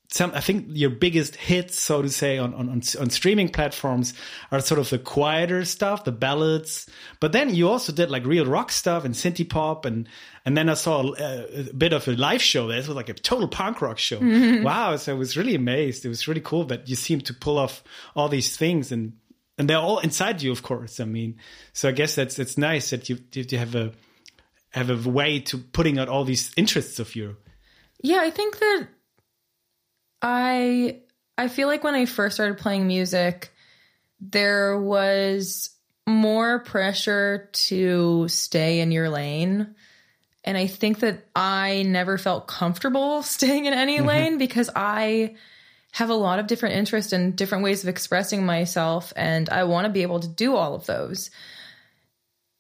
some 0.09 0.33
I 0.35 0.41
think 0.41 0.67
your 0.71 0.91
biggest 0.91 1.37
hits, 1.37 1.79
so 1.79 2.03
to 2.03 2.09
say, 2.09 2.39
on, 2.39 2.55
on 2.55 2.69
on 2.69 2.83
on 3.01 3.11
streaming 3.11 3.49
platforms 3.49 4.15
are 4.51 4.61
sort 4.61 4.81
of 4.81 4.91
the 4.91 4.99
quieter 4.99 5.65
stuff, 5.65 6.03
the 6.03 6.13
ballads. 6.13 6.89
But 7.21 7.31
then 7.31 7.55
you 7.55 7.69
also 7.69 7.93
did 7.93 8.11
like 8.11 8.27
real 8.27 8.47
rock 8.47 8.73
stuff 8.73 9.05
and 9.05 9.15
synthie 9.15 9.49
pop, 9.49 9.85
and 9.85 10.09
and 10.45 10.57
then 10.57 10.69
I 10.69 10.75
saw 10.75 11.15
a, 11.15 11.69
a 11.71 11.73
bit 11.73 11.93
of 11.93 12.09
a 12.09 12.13
live 12.13 12.43
show. 12.43 12.67
This 12.67 12.89
was 12.89 12.97
like 12.97 13.09
a 13.09 13.15
total 13.15 13.49
punk 13.49 13.81
rock 13.81 13.99
show. 13.99 14.19
Wow! 14.63 14.97
So 14.97 15.15
I 15.15 15.19
was 15.19 15.37
really 15.37 15.55
amazed. 15.55 16.05
It 16.05 16.09
was 16.09 16.27
really 16.27 16.41
cool 16.41 16.65
that 16.65 16.89
you 16.89 16.97
seem 16.97 17.21
to 17.23 17.35
pull 17.35 17.59
off 17.59 17.85
all 18.17 18.29
these 18.29 18.57
things 18.57 18.91
and. 18.91 19.13
And 19.57 19.71
they're 19.71 19.79
all 19.79 20.01
inside 20.01 20.43
you, 20.43 20.51
of 20.51 20.63
course. 20.63 20.99
I 21.01 21.05
mean, 21.05 21.37
so 21.73 21.89
I 21.89 21.93
guess 21.93 22.17
that's 22.17 22.39
it's 22.39 22.59
nice 22.59 22.91
that 22.91 23.09
you 23.09 23.19
you 23.33 23.59
have 23.59 23.75
a 23.75 23.93
have 24.71 24.91
a 24.91 25.09
way 25.09 25.41
to 25.41 25.59
putting 25.59 25.99
out 25.99 26.09
all 26.09 26.25
these 26.25 26.53
interests 26.57 26.99
of 26.99 27.15
you. 27.15 27.37
Yeah, 28.03 28.19
I 28.21 28.31
think 28.31 28.59
that 28.59 28.89
I 30.21 31.01
I 31.39 31.49
feel 31.49 31.69
like 31.69 31.85
when 31.85 31.95
I 31.95 32.07
first 32.07 32.37
started 32.37 32.59
playing 32.59 32.87
music, 32.87 33.53
there 34.21 34.79
was 34.79 35.71
more 36.07 36.59
pressure 36.61 37.49
to 37.53 38.29
stay 38.29 38.81
in 38.81 38.91
your 38.91 39.09
lane. 39.09 39.75
And 40.45 40.59
I 40.59 40.67
think 40.67 41.01
that 41.01 41.27
I 41.35 41.85
never 41.85 42.19
felt 42.19 42.47
comfortable 42.47 43.23
staying 43.23 43.67
in 43.67 43.75
any 43.75 43.99
mm-hmm. 43.99 44.07
lane 44.07 44.39
because 44.39 44.71
I 44.75 45.37
have 45.95 46.11
a 46.11 46.15
lot 46.15 46.41
of 46.41 46.49
different 46.49 46.75
interests 46.75 47.13
and 47.13 47.37
different 47.37 47.63
ways 47.63 47.85
of 47.85 47.89
expressing 47.89 48.45
myself. 48.45 49.13
And 49.15 49.49
I 49.49 49.63
want 49.63 49.87
to 49.87 49.93
be 49.93 50.03
able 50.03 50.19
to 50.19 50.27
do 50.27 50.57
all 50.57 50.75
of 50.75 50.87
those. 50.87 51.31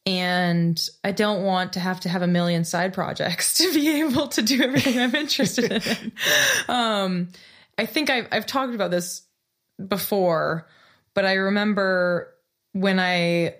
And 0.06 0.80
I 1.02 1.10
don't 1.10 1.42
want 1.42 1.72
to 1.72 1.80
have 1.80 1.98
to 2.00 2.08
have 2.08 2.22
a 2.22 2.28
million 2.28 2.64
side 2.64 2.94
projects 2.94 3.54
to 3.58 3.74
be 3.74 4.02
able 4.02 4.28
to 4.28 4.42
do 4.42 4.62
everything 4.62 5.00
I'm 5.00 5.14
interested 5.16 5.72
in. 5.72 6.12
Um, 6.68 7.30
I 7.76 7.86
think 7.86 8.08
I've, 8.08 8.28
I've 8.30 8.46
talked 8.46 8.72
about 8.72 8.92
this 8.92 9.22
before, 9.84 10.68
but 11.12 11.24
I 11.24 11.34
remember 11.34 12.32
when 12.72 13.00
I 13.00 13.56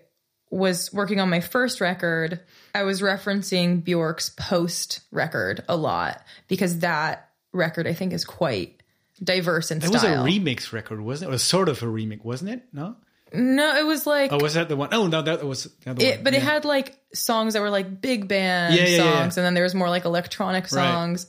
was 0.52 0.93
working 0.93 1.19
on 1.19 1.28
my 1.28 1.40
first 1.40 1.81
record, 1.81 2.40
I 2.76 2.85
was 2.85 3.02
referencing 3.02 3.83
Bjork's 3.83 4.28
post 4.28 5.00
record 5.11 5.64
a 5.69 5.76
lot 5.76 6.23
because 6.47 6.78
that 6.78 7.31
record 7.52 7.88
I 7.88 7.93
think 7.93 8.12
is 8.12 8.25
quite 8.25 8.84
diverse 9.25 9.71
in 9.71 9.78
It 9.83 9.88
was 9.90 10.04
a 10.04 10.09
remix 10.09 10.73
record, 10.73 11.00
wasn't 11.00 11.28
it? 11.28 11.31
It 11.31 11.33
was 11.33 11.43
sort 11.43 11.69
of 11.69 11.83
a 11.83 11.87
remix, 11.87 12.25
wasn't 12.25 12.50
it? 12.50 12.62
No. 12.73 12.97
no, 13.33 13.76
it 13.76 13.85
was 13.87 14.07
like 14.07 14.33
Oh, 14.33 14.38
was 14.38 14.54
that 14.54 14.69
the 14.69 14.76
one? 14.76 14.90
Oh 14.93 15.07
no, 15.07 15.23
that 15.23 15.45
was 15.45 15.64
the 15.85 15.90
other 15.90 16.04
it, 16.04 16.16
one. 16.16 16.25
but 16.25 16.35
it 16.35 16.43
had 16.43 16.64
like 16.64 16.97
songs 17.12 17.54
that 17.54 17.61
were 17.62 17.71
like 17.71 18.00
big 18.00 18.28
band 18.28 18.75
Yeah, 18.75 18.83
yeah, 18.85 18.88
yeah, 18.88 18.97
songs, 18.99 19.37
yeah. 19.37 19.40
and 19.40 19.47
then 19.47 19.54
there 19.54 19.64
was 19.64 19.75
more 19.75 19.88
like 19.90 20.04
electronic 20.04 20.64
Right. 20.64 20.71
songs. 20.71 21.26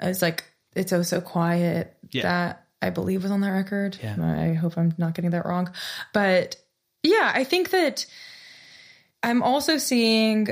It's 0.00 0.22
like 0.22 0.44
it's 0.76 0.92
oh 0.92 1.02
so 1.02 1.20
quiet 1.20 1.96
Yeah. 2.10 2.22
that 2.22 2.64
I 2.80 2.90
believe 2.90 3.22
was 3.24 3.32
on 3.32 3.40
that 3.40 3.50
record. 3.50 3.98
Yeah. 4.02 4.14
I 4.20 4.52
hope 4.54 4.78
I'm 4.78 4.94
not 4.98 5.14
getting 5.14 5.32
that 5.32 5.44
wrong, 5.46 5.72
but 6.12 6.56
yeah, 7.02 7.32
I 7.34 7.42
think 7.44 7.70
that 7.70 8.06
I'm 9.22 9.42
also 9.42 9.78
seeing 9.78 10.48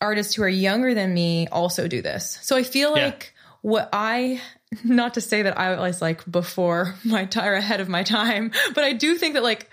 artists 0.00 0.34
who 0.34 0.42
are 0.42 0.48
younger 0.48 0.94
than 0.94 1.12
me 1.14 1.48
also 1.48 1.88
do 1.88 2.02
this. 2.02 2.38
So 2.42 2.56
I 2.56 2.62
feel 2.62 2.96
Yeah. 2.96 3.06
like 3.06 3.34
what 3.62 3.88
I 3.92 4.40
not 4.84 5.14
to 5.14 5.20
say 5.20 5.42
that 5.42 5.58
I 5.58 5.78
was 5.80 6.02
like 6.02 6.30
before 6.30 6.94
my 7.04 7.24
time 7.24 7.48
or 7.48 7.54
ahead 7.54 7.80
of 7.80 7.88
my 7.88 8.02
time, 8.02 8.52
but 8.74 8.84
I 8.84 8.92
do 8.92 9.16
think 9.16 9.34
that 9.34 9.42
like 9.42 9.68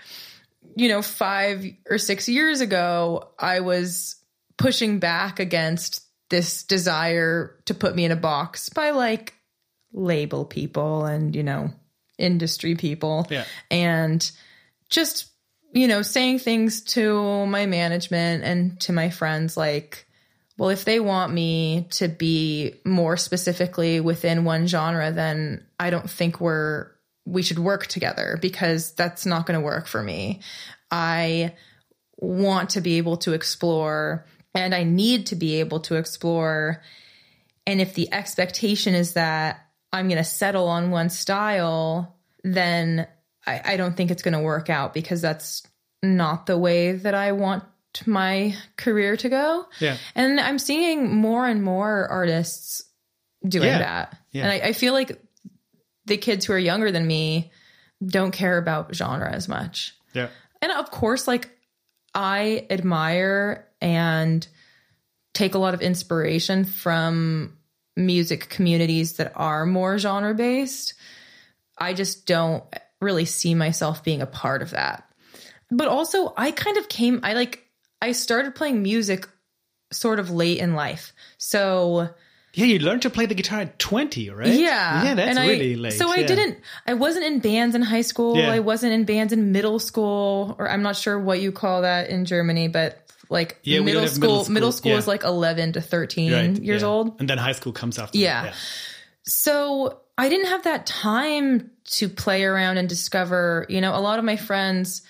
you 0.76 0.88
know, 0.88 1.02
five 1.02 1.64
or 1.88 1.98
six 1.98 2.28
years 2.28 2.60
ago, 2.60 3.30
I 3.38 3.60
was 3.60 4.16
pushing 4.56 4.98
back 4.98 5.40
against 5.40 6.04
this 6.30 6.62
desire 6.62 7.58
to 7.66 7.74
put 7.74 7.94
me 7.94 8.04
in 8.04 8.12
a 8.12 8.16
box 8.16 8.68
by 8.68 8.90
like 8.90 9.34
label 9.92 10.44
people 10.44 11.04
and, 11.04 11.34
you 11.36 11.42
know, 11.42 11.70
industry 12.18 12.74
people. 12.74 13.26
Yeah. 13.28 13.44
And 13.70 14.30
just, 14.88 15.26
you 15.72 15.88
know, 15.88 16.02
saying 16.02 16.38
things 16.38 16.82
to 16.82 17.46
my 17.46 17.66
management 17.66 18.44
and 18.44 18.80
to 18.80 18.92
my 18.92 19.10
friends 19.10 19.56
like, 19.56 20.06
well, 20.58 20.70
if 20.70 20.84
they 20.84 21.00
want 21.00 21.32
me 21.32 21.86
to 21.92 22.08
be 22.08 22.74
more 22.84 23.16
specifically 23.16 24.00
within 24.00 24.44
one 24.44 24.66
genre, 24.66 25.10
then 25.10 25.66
I 25.80 25.90
don't 25.90 26.10
think 26.10 26.40
we're 26.40 26.90
we 27.24 27.42
should 27.42 27.58
work 27.58 27.86
together 27.86 28.38
because 28.40 28.94
that's 28.94 29.24
not 29.24 29.46
going 29.46 29.58
to 29.58 29.64
work 29.64 29.86
for 29.86 30.02
me. 30.02 30.40
I 30.90 31.54
want 32.16 32.70
to 32.70 32.80
be 32.80 32.98
able 32.98 33.16
to 33.18 33.32
explore 33.32 34.26
and 34.54 34.74
I 34.74 34.82
need 34.82 35.26
to 35.26 35.36
be 35.36 35.60
able 35.60 35.80
to 35.80 35.96
explore. 35.96 36.82
And 37.66 37.80
if 37.80 37.94
the 37.94 38.12
expectation 38.12 38.94
is 38.94 39.14
that 39.14 39.66
I'm 39.92 40.08
going 40.08 40.18
to 40.18 40.24
settle 40.24 40.68
on 40.68 40.90
one 40.90 41.10
style, 41.10 42.16
then 42.42 43.06
I, 43.46 43.60
I 43.64 43.76
don't 43.76 43.96
think 43.96 44.10
it's 44.10 44.22
going 44.22 44.34
to 44.34 44.40
work 44.40 44.68
out 44.68 44.94
because 44.94 45.20
that's 45.20 45.62
not 46.02 46.46
the 46.46 46.58
way 46.58 46.92
that 46.92 47.14
I 47.14 47.32
want 47.32 47.64
my 48.06 48.56
career 48.76 49.16
to 49.18 49.28
go. 49.28 49.66
Yeah. 49.80 49.96
And 50.14 50.40
I'm 50.40 50.58
seeing 50.58 51.14
more 51.14 51.46
and 51.46 51.62
more 51.62 52.06
artists 52.08 52.82
doing 53.46 53.68
Yeah. 53.68 53.78
that. 53.78 54.18
Yeah. 54.32 54.42
And 54.44 54.52
I, 54.52 54.68
I 54.68 54.72
feel 54.72 54.92
like 54.92 55.20
the 56.06 56.16
kids 56.16 56.46
who 56.46 56.52
are 56.52 56.58
younger 56.58 56.90
than 56.90 57.06
me 57.06 57.52
don't 58.04 58.32
care 58.32 58.58
about 58.58 58.94
genre 58.94 59.30
as 59.30 59.48
much. 59.48 59.94
Yeah. 60.14 60.28
And 60.60 60.72
of 60.72 60.90
course, 60.90 61.28
like 61.28 61.50
I 62.14 62.66
admire 62.70 63.68
and 63.80 64.46
take 65.34 65.54
a 65.54 65.58
lot 65.58 65.74
of 65.74 65.80
inspiration 65.82 66.64
from 66.64 67.56
music 67.96 68.48
communities 68.48 69.14
that 69.14 69.32
are 69.36 69.66
more 69.66 69.98
genre 69.98 70.34
based. 70.34 70.94
I 71.78 71.94
just 71.94 72.26
don't 72.26 72.64
really 73.00 73.24
see 73.24 73.54
myself 73.54 74.04
being 74.04 74.22
a 74.22 74.26
part 74.26 74.62
of 74.62 74.70
that. 74.70 75.04
But 75.70 75.88
also, 75.88 76.34
I 76.36 76.50
kind 76.52 76.76
of 76.76 76.88
came, 76.88 77.20
I 77.22 77.32
like, 77.32 77.64
I 78.02 78.12
started 78.12 78.54
playing 78.54 78.82
music 78.82 79.28
sort 79.92 80.18
of 80.18 80.28
late 80.30 80.58
in 80.58 80.74
life. 80.74 81.12
So, 81.38 82.08
Yeah, 82.54 82.66
you 82.66 82.78
learned 82.80 83.02
to 83.02 83.10
play 83.10 83.26
the 83.26 83.34
guitar 83.34 83.60
at 83.60 83.78
20, 83.78 84.30
right? 84.30 84.48
yeah. 84.48 85.04
Yeah, 85.04 85.14
that's 85.14 85.30
and 85.30 85.38
I- 85.38 85.46
really 85.48 85.76
late. 85.76 85.92
So 85.94 86.10
I 86.10 86.16
yeah. 86.16 86.26
didn't, 86.26 86.58
I 86.86 86.94
wasn't 86.94 87.24
in 87.26 87.38
bands 87.40 87.74
in 87.74 87.82
high 87.82 88.00
school. 88.02 88.36
Yeah. 88.36 88.50
I 88.50 88.58
wasn't 88.60 88.92
in 88.92 89.04
bands 89.04 89.32
in 89.32 89.52
middle 89.52 89.78
school, 89.78 90.56
or 90.58 90.68
I'm 90.68 90.82
not 90.82 90.96
sure 90.96 91.18
what 91.18 91.40
you 91.40 91.52
call 91.52 91.82
that 91.82 92.10
in 92.10 92.24
Germany, 92.24 92.68
but 92.68 92.98
like 93.30 93.58
Yeah, 93.62 93.80
middle, 93.80 94.06
school, 94.08 94.28
middle 94.28 94.52
middle 94.52 94.72
school, 94.72 94.78
school 94.78 94.92
yeah. 94.92 94.98
is 94.98 95.06
like 95.06 95.24
11 95.24 95.74
to 95.74 95.80
13 95.80 96.32
Right, 96.32 96.62
years 96.62 96.82
old. 96.82 97.20
And 97.20 97.28
then 97.30 97.38
high 97.38 97.52
school 97.52 97.72
comes 97.72 97.98
after. 97.98 98.18
Yeah. 98.18 98.52
So 99.24 100.00
I 100.18 100.28
didn't 100.28 100.46
have 100.48 100.64
that 100.64 100.86
time 100.86 101.70
to 101.84 102.08
play 102.08 102.44
around 102.44 102.78
and 102.78 102.88
discover, 102.88 103.66
you 103.68 103.80
know, 103.80 103.94
a 103.94 104.00
lot 104.00 104.18
of 104.18 104.24
my 104.24 104.36
friends 104.36 105.02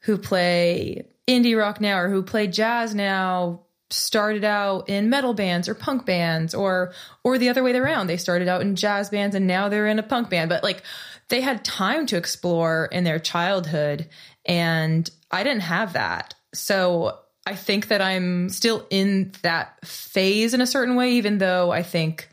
who 0.00 0.18
play 0.18 1.06
indie 1.26 1.58
rock 1.58 1.80
now 1.80 1.98
or 1.98 2.08
who 2.08 2.22
play 2.22 2.46
jazz 2.46 2.94
now 2.94 3.64
started 3.90 4.44
out 4.44 4.88
in 4.88 5.08
metal 5.08 5.34
bands 5.34 5.68
or 5.68 5.74
punk 5.74 6.04
bands 6.04 6.54
or 6.54 6.92
or 7.22 7.38
the 7.38 7.48
other 7.48 7.62
way 7.62 7.74
around. 7.74 8.06
They 8.06 8.16
started 8.16 8.48
out 8.48 8.62
in 8.62 8.76
jazz 8.76 9.10
bands 9.10 9.34
and 9.34 9.46
now 9.46 9.68
they're 9.68 9.86
in 9.86 9.98
a 9.98 10.02
punk 10.02 10.30
band. 10.30 10.48
But 10.48 10.62
like 10.62 10.82
they 11.28 11.40
had 11.40 11.64
time 11.64 12.06
to 12.06 12.16
explore 12.16 12.86
in 12.86 13.04
their 13.04 13.18
childhood 13.18 14.08
and 14.44 15.08
I 15.30 15.42
didn't 15.42 15.62
have 15.62 15.94
that. 15.94 16.34
So 16.52 17.18
I 17.46 17.54
think 17.54 17.88
that 17.88 18.00
I'm 18.00 18.48
still 18.48 18.86
in 18.90 19.32
that 19.42 19.84
phase 19.86 20.54
in 20.54 20.60
a 20.60 20.66
certain 20.66 20.96
way 20.96 21.12
even 21.12 21.38
though 21.38 21.70
I 21.70 21.82
think 21.82 22.28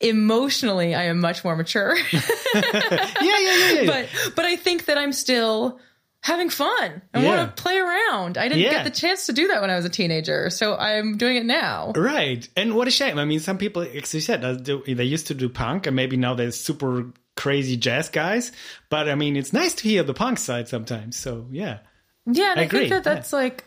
emotionally 0.00 0.94
I 0.94 1.04
am 1.04 1.18
much 1.20 1.44
more 1.44 1.56
mature. 1.56 1.96
Yeah, 2.54 3.38
yeah, 3.38 3.38
yeah, 3.38 3.80
yeah. 3.80 3.86
but 3.86 4.34
but 4.36 4.44
I 4.44 4.56
think 4.56 4.86
that 4.86 4.96
I'm 4.96 5.12
still 5.12 5.78
having 6.26 6.50
fun. 6.50 7.02
I 7.14 7.22
Yeah. 7.22 7.28
want 7.36 7.56
to 7.56 7.62
play 7.62 7.78
around. 7.78 8.36
I 8.36 8.48
didn't 8.48 8.64
Yeah. 8.64 8.72
get 8.72 8.84
the 8.84 8.90
chance 8.90 9.26
to 9.26 9.32
do 9.32 9.46
that 9.46 9.60
when 9.60 9.70
I 9.70 9.76
was 9.76 9.84
a 9.84 9.88
teenager, 9.88 10.50
so 10.50 10.76
I'm 10.76 11.16
doing 11.16 11.36
it 11.36 11.46
now. 11.46 11.92
Right. 11.94 12.46
And 12.56 12.74
what 12.74 12.88
a 12.88 12.90
shame. 12.90 13.16
I 13.20 13.24
mean, 13.24 13.38
some 13.38 13.58
people, 13.58 13.82
as 13.82 14.12
you 14.12 14.20
said, 14.20 14.44
uh, 14.44 14.54
they 14.88 15.04
used 15.04 15.28
to 15.28 15.34
do 15.34 15.48
punk 15.48 15.86
and 15.86 15.94
maybe 15.94 16.16
now 16.16 16.34
they're 16.34 16.50
super 16.50 17.12
crazy 17.36 17.76
jazz 17.76 18.08
guys. 18.08 18.50
But 18.90 19.08
I 19.08 19.14
mean, 19.14 19.36
it's 19.36 19.52
nice 19.52 19.74
to 19.74 19.84
hear 19.88 20.02
the 20.02 20.14
punk 20.14 20.38
side 20.38 20.66
sometimes. 20.66 21.16
So, 21.16 21.46
yeah. 21.52 21.78
Yeah, 22.26 22.50
and 22.50 22.60
I 22.60 22.64
I, 22.64 22.68
think 22.68 22.90
that 22.90 23.04
that's 23.04 23.32
like 23.32 23.64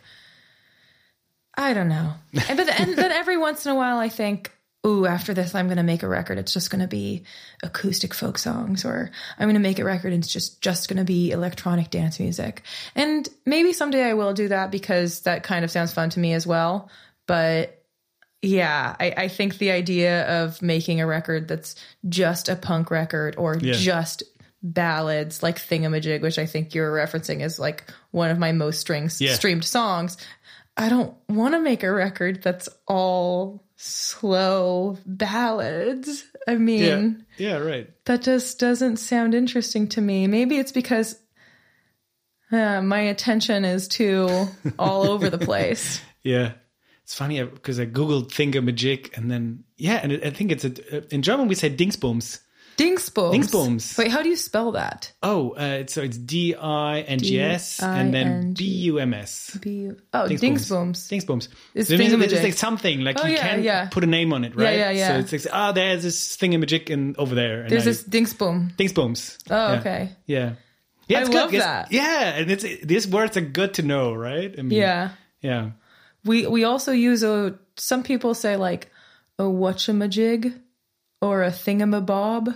I 1.56 1.74
don't 1.74 1.88
know. 1.88 2.14
And 2.50 2.58
but 2.58 2.68
and 2.78 2.96
then 2.98 3.12
every 3.14 3.38
once 3.38 3.66
in 3.66 3.72
a 3.72 3.76
while 3.76 3.98
I 3.98 4.10
think, 4.10 4.52
ooh, 4.86 5.06
after 5.06 5.34
this 5.34 5.54
I'm 5.56 5.68
going 5.68 5.78
to 5.78 5.84
make 5.84 6.04
a 6.04 6.08
record. 6.08 6.38
It's 6.38 6.54
just 6.54 6.70
going 6.72 6.82
to 6.82 6.88
be 6.88 7.24
acoustic 7.64 8.14
folk 8.14 8.38
songs 8.38 8.86
or 8.86 9.12
I'm 9.38 9.46
going 9.46 9.56
to 9.56 9.60
make 9.60 9.80
a 9.80 9.84
record 9.84 10.14
and 10.14 10.24
it's 10.24 10.32
just 10.32 10.62
just 10.62 10.88
going 10.88 10.98
to 10.98 11.04
be 11.04 11.32
electronic 11.32 11.90
dance 11.90 12.20
music. 12.20 12.64
And 12.96 13.28
maybe 13.46 13.74
someday 13.74 14.04
I 14.04 14.14
will 14.14 14.34
do 14.34 14.48
that 14.50 14.72
because 14.72 15.22
that 15.22 15.44
kind 15.44 15.66
of 15.66 15.72
sounds 15.72 15.94
fun 15.94 16.10
to 16.12 16.20
me 16.20 16.34
as 16.34 16.48
well. 16.48 16.90
But 17.28 17.76
yeah, 18.42 18.96
I, 19.00 19.14
I 19.18 19.28
think 19.28 19.58
the 19.58 19.72
idea 19.72 20.44
of 20.44 20.62
making 20.62 21.02
a 21.02 21.08
record 21.08 21.50
that's 21.50 21.76
just 22.08 22.48
a 22.48 22.56
punk 22.56 22.90
record 22.90 23.36
or 23.38 23.58
Yeah. 23.58 23.74
just 23.74 24.24
ballads 24.62 25.42
like 25.44 25.58
Thingamajig, 25.58 26.22
which 26.22 26.38
I 26.38 26.46
think 26.46 26.74
you're 26.76 26.92
referencing 26.94 27.42
is 27.42 27.60
like 27.60 27.86
one 28.12 28.30
of 28.30 28.38
my 28.40 28.52
most 28.52 28.80
strings 28.80 29.20
Yeah. 29.22 29.34
streamed 29.34 29.64
songs. 29.66 30.18
I 30.80 30.88
don't 30.88 31.14
want 31.28 31.56
to 31.56 31.60
make 31.60 31.84
a 31.84 31.92
record 31.92 32.42
that's 32.42 32.70
all 32.88 33.66
slow 33.76 34.98
ballads. 35.06 36.24
I 36.48 36.56
mean, 36.56 37.26
yeah, 37.38 37.58
right. 37.58 37.90
that 38.06 38.22
just 38.22 38.60
doesn't 38.60 38.98
sound 38.98 39.36
interesting 39.36 39.90
to 39.90 40.02
me. 40.02 40.26
Maybe 40.28 40.58
it's 40.58 40.72
because 40.72 41.20
uh, 42.50 42.82
my 42.82 43.02
attention 43.02 43.66
is 43.66 43.90
too 43.90 44.48
all 44.80 45.10
over 45.10 45.30
the 45.30 45.38
place. 45.38 46.02
Yeah. 46.24 46.54
It's 47.04 47.14
funny 47.14 47.44
because 47.44 47.80
I 47.80 47.86
googled 47.86 48.30
thingamajig 48.30 49.18
and 49.18 49.30
then 49.30 49.64
yeah, 49.78 50.00
and 50.02 50.14
I 50.24 50.30
think 50.30 50.52
it's 50.52 50.64
a 50.64 51.14
in 51.14 51.24
German 51.24 51.48
we 51.48 51.56
say 51.56 51.70
Dingsbums. 51.70 52.40
Dingsbums. 52.80 53.34
Dingsbums. 53.36 53.98
Wait, 53.98 54.10
how 54.10 54.22
do 54.24 54.30
you 54.30 54.36
spell 54.36 54.72
that? 54.72 55.12
Oh, 55.22 55.52
uh, 55.52 55.86
so 55.88 56.02
it's 56.02 56.18
D 56.18 56.56
I 56.56 57.02
N 57.02 57.20
G 57.20 57.40
S 57.42 57.82
and 57.84 58.14
then 58.14 58.54
B. 58.54 58.64
U 58.66 59.00
M 59.00 59.14
S. 59.14 59.58
B- 59.62 59.92
oh, 60.14 60.28
Dingsbums. 60.28 61.10
Dingsbums. 61.12 61.50
It's 61.76 61.90
So 61.90 61.96
it 61.96 62.00
means 62.00 62.14
thingamajig. 62.14 62.32
It's 62.34 62.44
like 62.44 62.54
something 62.54 63.02
like 63.02 63.18
Oh, 63.22 63.28
you 63.28 63.34
yeah, 63.34 63.48
can't 63.48 63.62
yeah. 63.64 63.90
put 63.90 64.04
a 64.04 64.08
name 64.08 64.32
on 64.34 64.44
it, 64.46 64.56
right? 64.56 64.78
yeah, 64.78 64.90
yeah. 64.92 64.98
yeah. 64.98 65.08
So 65.26 65.36
it's 65.36 65.46
like 65.46 65.54
ah, 65.54 65.72
there's 65.74 66.04
this 66.04 66.38
thingamajig 66.38 66.90
in 66.90 67.16
over 67.18 67.36
there. 67.36 67.62
And 67.64 67.70
There's 67.70 67.84
I- 67.84 67.92
this 67.92 68.04
Dingsbum. 68.04 68.76
Dingsbums. 68.78 69.38
Oh, 69.50 69.74
Yeah. 69.74 69.80
okay. 69.80 70.10
Yeah. 70.26 70.54
Yeah, 71.08 71.18
I 71.18 71.22
it's 71.22 71.30
love 71.32 71.50
good. 71.50 71.58
Yes, 71.58 71.64
that. 71.66 71.92
Yeah, 71.92 72.36
and 72.38 72.52
it's 72.52 72.64
these 72.86 73.08
words 73.08 73.36
are 73.36 73.42
good 73.42 73.74
to 73.76 73.82
know, 73.82 74.14
right? 74.14 74.54
I 74.58 74.62
mean, 74.62 74.80
Yeah. 74.80 75.10
yeah. 75.42 75.72
We 76.24 76.46
we 76.48 76.64
also 76.66 76.92
use 76.92 77.24
a 77.24 77.58
some 77.78 78.04
people 78.04 78.34
say 78.36 78.56
like 78.58 78.92
a 79.40 79.44
whatchamajig 79.44 80.54
or 81.22 81.44
a 81.44 81.50
thingamabob. 81.50 82.56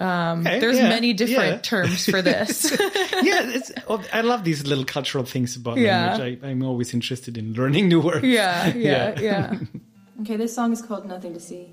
Um, 0.00 0.46
Okay, 0.46 0.60
there's 0.60 0.76
yeah, 0.78 0.88
many 0.88 1.12
different 1.12 1.54
yeah. 1.56 1.58
terms 1.58 2.06
for 2.06 2.22
this. 2.30 2.70
yeah, 2.70 3.50
it's, 3.50 3.72
oh, 3.88 4.00
I 4.12 4.20
love 4.20 4.44
these 4.44 4.64
little 4.64 4.84
cultural 4.84 5.24
things 5.24 5.56
about 5.56 5.78
Yeah. 5.78 6.14
language. 6.16 6.38
I, 6.44 6.46
I'm 6.50 6.62
always 6.62 6.94
interested 6.94 7.36
in 7.36 7.52
learning 7.54 7.88
new 7.88 8.00
words. 8.00 8.24
yeah, 8.24 8.68
yeah, 8.74 9.18
yeah. 9.20 9.58
Okay, 10.22 10.36
this 10.36 10.54
song 10.54 10.72
is 10.72 10.82
called 10.82 11.06
Nothing 11.06 11.34
to 11.34 11.40
See. 11.40 11.68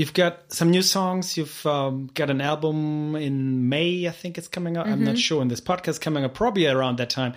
You've 0.00 0.14
got 0.14 0.50
some 0.50 0.70
new 0.70 0.80
songs. 0.80 1.36
You've 1.36 1.66
um, 1.66 2.08
got 2.14 2.30
an 2.30 2.40
album 2.40 3.14
in 3.16 3.68
May, 3.68 4.08
I 4.08 4.10
think 4.12 4.38
it's 4.38 4.48
coming 4.48 4.78
out. 4.78 4.86
I'm 4.88 5.04
not 5.04 5.18
sure. 5.18 5.42
And 5.42 5.50
this 5.50 5.60
podcast 5.60 6.00
coming 6.00 6.24
up 6.24 6.32
probably 6.32 6.66
around 6.66 6.96
that 6.96 7.10
time. 7.10 7.34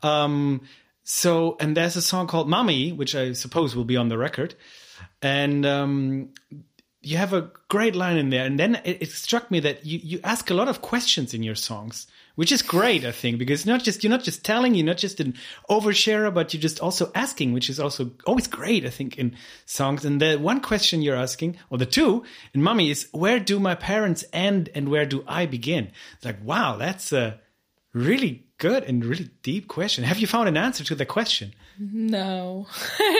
Um, 0.00 0.60
so, 1.02 1.56
and 1.58 1.76
there's 1.76 1.96
a 1.96 2.02
song 2.02 2.28
called 2.28 2.48
"Mommy," 2.48 2.92
which 2.92 3.16
I 3.16 3.32
suppose 3.32 3.74
will 3.74 3.84
be 3.84 3.96
on 3.96 4.10
the 4.10 4.16
record. 4.16 4.54
And 5.22 5.66
um, 5.66 6.28
you 7.02 7.16
have 7.16 7.32
a 7.32 7.50
great 7.68 7.96
line 7.96 8.16
in 8.16 8.30
there. 8.30 8.46
And 8.46 8.60
then 8.60 8.76
it, 8.84 9.02
it 9.02 9.10
struck 9.10 9.50
me 9.50 9.58
that 9.60 9.84
you, 9.84 9.98
you 10.00 10.20
ask 10.22 10.50
a 10.50 10.54
lot 10.54 10.68
of 10.68 10.82
questions 10.82 11.34
in 11.34 11.42
your 11.42 11.56
songs, 11.56 12.06
which 12.34 12.50
is 12.50 12.62
great, 12.62 13.04
I 13.04 13.12
think, 13.12 13.38
because 13.38 13.64
not 13.64 13.82
just 13.82 14.02
you're 14.02 14.10
not 14.10 14.24
just 14.24 14.44
telling, 14.44 14.74
you're 14.74 14.86
not 14.86 14.98
just 14.98 15.20
an 15.20 15.34
oversharer, 15.70 16.32
but 16.32 16.52
you're 16.52 16.60
just 16.60 16.80
also 16.80 17.10
asking, 17.14 17.52
which 17.52 17.70
is 17.70 17.78
also 17.78 18.10
always 18.26 18.46
great, 18.46 18.84
I 18.84 18.90
think, 18.90 19.18
in 19.18 19.36
songs. 19.66 20.04
And 20.04 20.20
the 20.20 20.36
one 20.36 20.60
question 20.60 21.02
you're 21.02 21.16
asking, 21.16 21.58
or 21.70 21.78
the 21.78 21.86
two 21.86 22.24
in 22.52 22.62
Mummy, 22.62 22.90
is 22.90 23.08
where 23.12 23.38
do 23.38 23.60
my 23.60 23.74
parents 23.74 24.24
end 24.32 24.68
and 24.74 24.88
where 24.88 25.06
do 25.06 25.24
I 25.26 25.46
begin? 25.46 25.92
It's 26.16 26.24
like, 26.24 26.42
wow, 26.44 26.76
that's 26.76 27.12
a 27.12 27.40
really 27.92 28.46
good 28.58 28.82
and 28.84 29.04
really 29.04 29.30
deep 29.42 29.68
question. 29.68 30.04
Have 30.04 30.18
you 30.18 30.26
found 30.26 30.48
an 30.48 30.56
answer 30.56 30.82
to 30.84 30.94
the 30.94 31.06
question? 31.06 31.54
No. 31.78 32.66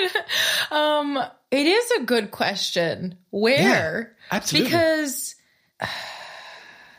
um, 0.71 1.19
it 1.51 1.67
is 1.67 1.91
a 1.93 2.05
good 2.05 2.31
question. 2.31 3.19
Where? 3.31 4.17
Yeah, 4.31 4.37
absolutely. 4.37 4.71
Because 4.71 5.35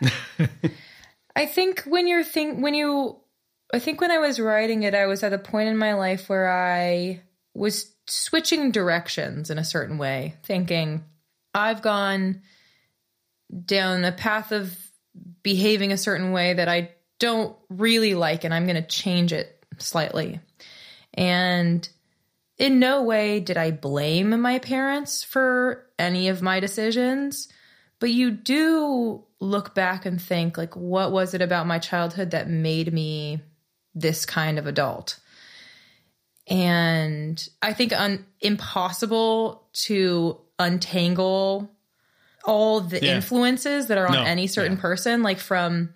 I 1.36 1.46
think 1.46 1.82
when 1.82 2.08
you're 2.08 2.24
think 2.24 2.62
when 2.62 2.74
you 2.74 3.18
I 3.74 3.80
think 3.80 4.00
when 4.00 4.12
I 4.12 4.20
was 4.20 4.40
writing 4.40 4.84
it, 4.84 4.94
I 4.94 5.06
was 5.06 5.24
at 5.24 5.34
a 5.34 5.38
point 5.38 5.70
in 5.70 5.78
my 5.78 5.94
life 5.94 6.30
where 6.30 6.50
I 6.50 7.22
was 7.54 7.92
switching 8.08 8.72
directions 8.72 9.50
in 9.50 9.58
a 9.58 9.64
certain 9.64 9.98
way, 9.98 10.36
thinking 10.44 11.04
I've 11.54 11.82
gone 11.82 12.42
down 13.66 14.06
a 14.06 14.12
path 14.12 14.52
of 14.52 14.78
behaving 15.44 15.92
a 15.92 15.98
certain 15.98 16.32
way 16.32 16.54
that 16.54 16.68
I 16.68 16.92
don't 17.20 17.56
really 17.70 18.14
like 18.14 18.44
and 18.44 18.54
I'm 18.54 18.66
going 18.66 18.76
to 18.76 18.88
change 18.88 19.32
it 19.32 19.66
slightly. 19.78 20.40
And 21.14 21.88
in 22.58 22.80
no 22.80 23.04
way 23.04 23.40
did 23.40 23.58
I 23.58 23.72
blame 23.72 24.40
my 24.42 24.60
parents 24.60 25.24
for 25.24 25.86
any 25.98 26.28
of 26.28 26.42
my 26.42 26.60
decisions, 26.60 27.48
but 28.00 28.10
you 28.10 28.32
do 28.32 29.24
look 29.46 29.74
back 29.76 30.06
and 30.06 30.22
think 30.22 30.58
like 30.58 30.76
what 30.76 31.12
was 31.12 31.34
it 31.34 31.42
about 31.42 31.68
my 31.68 31.80
childhood 31.80 32.32
that 32.32 32.50
made 32.50 32.92
me 32.94 33.42
this 33.94 34.26
kind 34.26 34.60
of 34.60 34.68
adult? 34.68 35.20
And 36.48 37.48
I 37.62 37.74
think 37.74 37.92
un- 37.94 38.26
impossible 38.40 39.68
to 39.74 40.40
untangle 40.60 41.72
all 42.44 42.82
the 42.82 43.04
Yeah. 43.04 43.16
influences 43.16 43.88
that 43.88 43.98
are 43.98 44.08
on 44.08 44.14
No, 44.14 44.24
any 44.24 44.48
certain 44.48 44.74
yeah. 44.76 44.82
person 44.82 45.24
like 45.24 45.40
from 45.40 45.94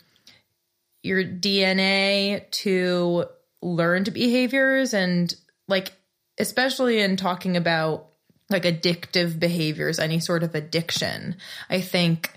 your 1.03 1.23
DNA 1.23 2.49
to 2.51 3.25
learned 3.61 4.13
behaviors 4.13 4.93
and 4.93 5.33
like 5.67 5.93
especially 6.39 6.99
in 6.99 7.15
talking 7.17 7.55
about 7.57 8.07
like 8.49 8.63
addictive 8.63 9.39
behaviors, 9.39 9.99
any 9.99 10.19
sort 10.19 10.41
of 10.41 10.55
addiction. 10.55 11.35
I 11.69 11.81
think 11.81 12.31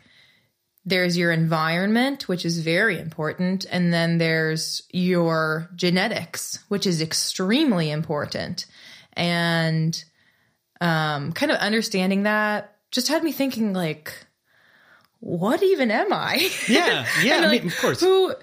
there's 0.84 1.16
your 1.16 1.30
environment, 1.30 2.28
which 2.28 2.44
is 2.44 2.58
very 2.58 2.98
important, 2.98 3.66
and 3.70 3.92
then 3.92 4.18
there's 4.18 4.82
your 4.92 5.68
genetics, 5.76 6.58
which 6.68 6.86
is 6.86 7.00
extremely 7.00 7.90
important. 7.90 8.66
And 9.14 10.02
um, 10.80 11.32
kind 11.32 11.52
of 11.52 11.58
understanding 11.58 12.24
that 12.24 12.76
just 12.90 13.08
had 13.08 13.22
me 13.22 13.32
thinking 13.32 13.72
like 13.72 14.12
what 15.20 15.62
even 15.62 15.92
am 15.92 16.12
I? 16.12 16.50
Yeah, 16.68 17.06
yeah, 17.22 17.36
And, 17.36 17.46
I 17.46 17.50
mean, 17.52 17.66
of 17.66 17.76
course. 17.78 18.00
Who 18.00 18.34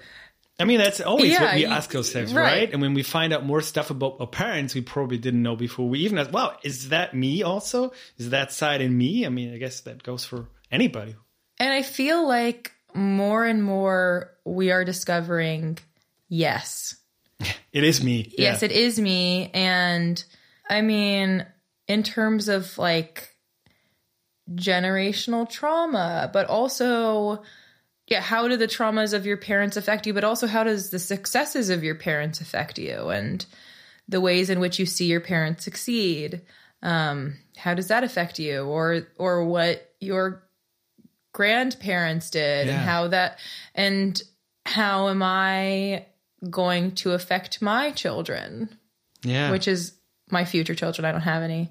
I 0.58 0.64
mean, 0.64 0.78
that's 0.78 1.00
always 1.00 1.32
Yeah, 1.32 1.42
what 1.42 1.54
we 1.54 1.66
ask 1.66 1.94
ourselves, 1.94 2.34
right. 2.34 2.42
right? 2.42 2.72
And 2.72 2.82
when 2.82 2.94
we 2.94 3.02
find 3.02 3.32
out 3.32 3.44
more 3.44 3.60
stuff 3.62 3.90
about 3.90 4.16
our 4.20 4.26
parents, 4.26 4.74
we 4.74 4.82
probably 4.82 5.16
didn't 5.18 5.42
know 5.42 5.56
before 5.56 5.88
we 5.88 6.00
even 6.00 6.18
asked, 6.18 6.32
wow, 6.32 6.56
is 6.62 6.90
that 6.90 7.14
me 7.14 7.42
also? 7.42 7.92
Is 8.18 8.30
that 8.30 8.52
side 8.52 8.80
in 8.80 8.96
me? 8.96 9.24
I 9.24 9.30
mean, 9.30 9.54
I 9.54 9.58
guess 9.58 9.80
that 9.80 10.02
goes 10.02 10.24
for 10.24 10.46
anybody. 10.70 11.16
And 11.60 11.72
I 11.72 11.82
feel 11.82 12.26
like 12.26 12.72
more 12.94 13.44
and 13.44 13.62
more 13.62 14.32
we 14.44 14.72
are 14.72 14.84
discovering 14.84 15.78
yes. 16.28 16.96
It 17.72 17.84
is 17.84 18.02
me. 18.02 18.32
Yes, 18.36 18.62
Yeah. 18.62 18.66
it 18.66 18.72
is 18.72 18.98
me. 18.98 19.48
And 19.54 20.22
I 20.68 20.80
mean, 20.80 21.46
in 21.86 22.02
terms 22.02 22.48
of 22.48 22.76
like 22.78 23.28
generational 24.52 25.48
trauma, 25.48 26.30
but 26.32 26.46
also, 26.48 27.42
yeah, 28.08 28.20
how 28.20 28.48
do 28.48 28.56
the 28.56 28.66
traumas 28.66 29.12
of 29.14 29.24
your 29.24 29.36
parents 29.36 29.76
affect 29.76 30.06
you? 30.06 30.14
But 30.14 30.24
also, 30.24 30.48
how 30.48 30.64
does 30.64 30.90
the 30.90 30.98
successes 30.98 31.70
of 31.70 31.84
your 31.84 31.94
parents 31.94 32.40
affect 32.40 32.76
you? 32.78 33.08
And 33.10 33.46
the 34.08 34.20
ways 34.20 34.50
in 34.50 34.58
which 34.58 34.80
you 34.80 34.86
see 34.86 35.06
your 35.06 35.20
parents 35.20 35.62
succeed. 35.64 36.40
Um, 36.82 37.36
how 37.56 37.74
does 37.74 37.86
that 37.88 38.02
affect 38.02 38.40
you? 38.40 38.62
Or, 38.64 39.06
or 39.16 39.44
what 39.44 39.92
your 40.00 40.42
grandparents 41.32 42.30
did 42.30 42.66
Yeah. 42.66 42.74
and 42.74 42.82
how 42.82 43.08
that, 43.08 43.38
and 43.74 44.20
how 44.66 45.08
am 45.08 45.22
I 45.22 46.06
going 46.48 46.92
to 46.96 47.12
affect 47.12 47.60
my 47.62 47.90
children? 47.90 48.68
yeah. 49.22 49.50
which 49.50 49.68
is 49.68 49.92
my 50.30 50.44
future 50.46 50.74
children. 50.74 51.04
I 51.04 51.12
don't 51.12 51.20
have 51.20 51.42
any 51.42 51.70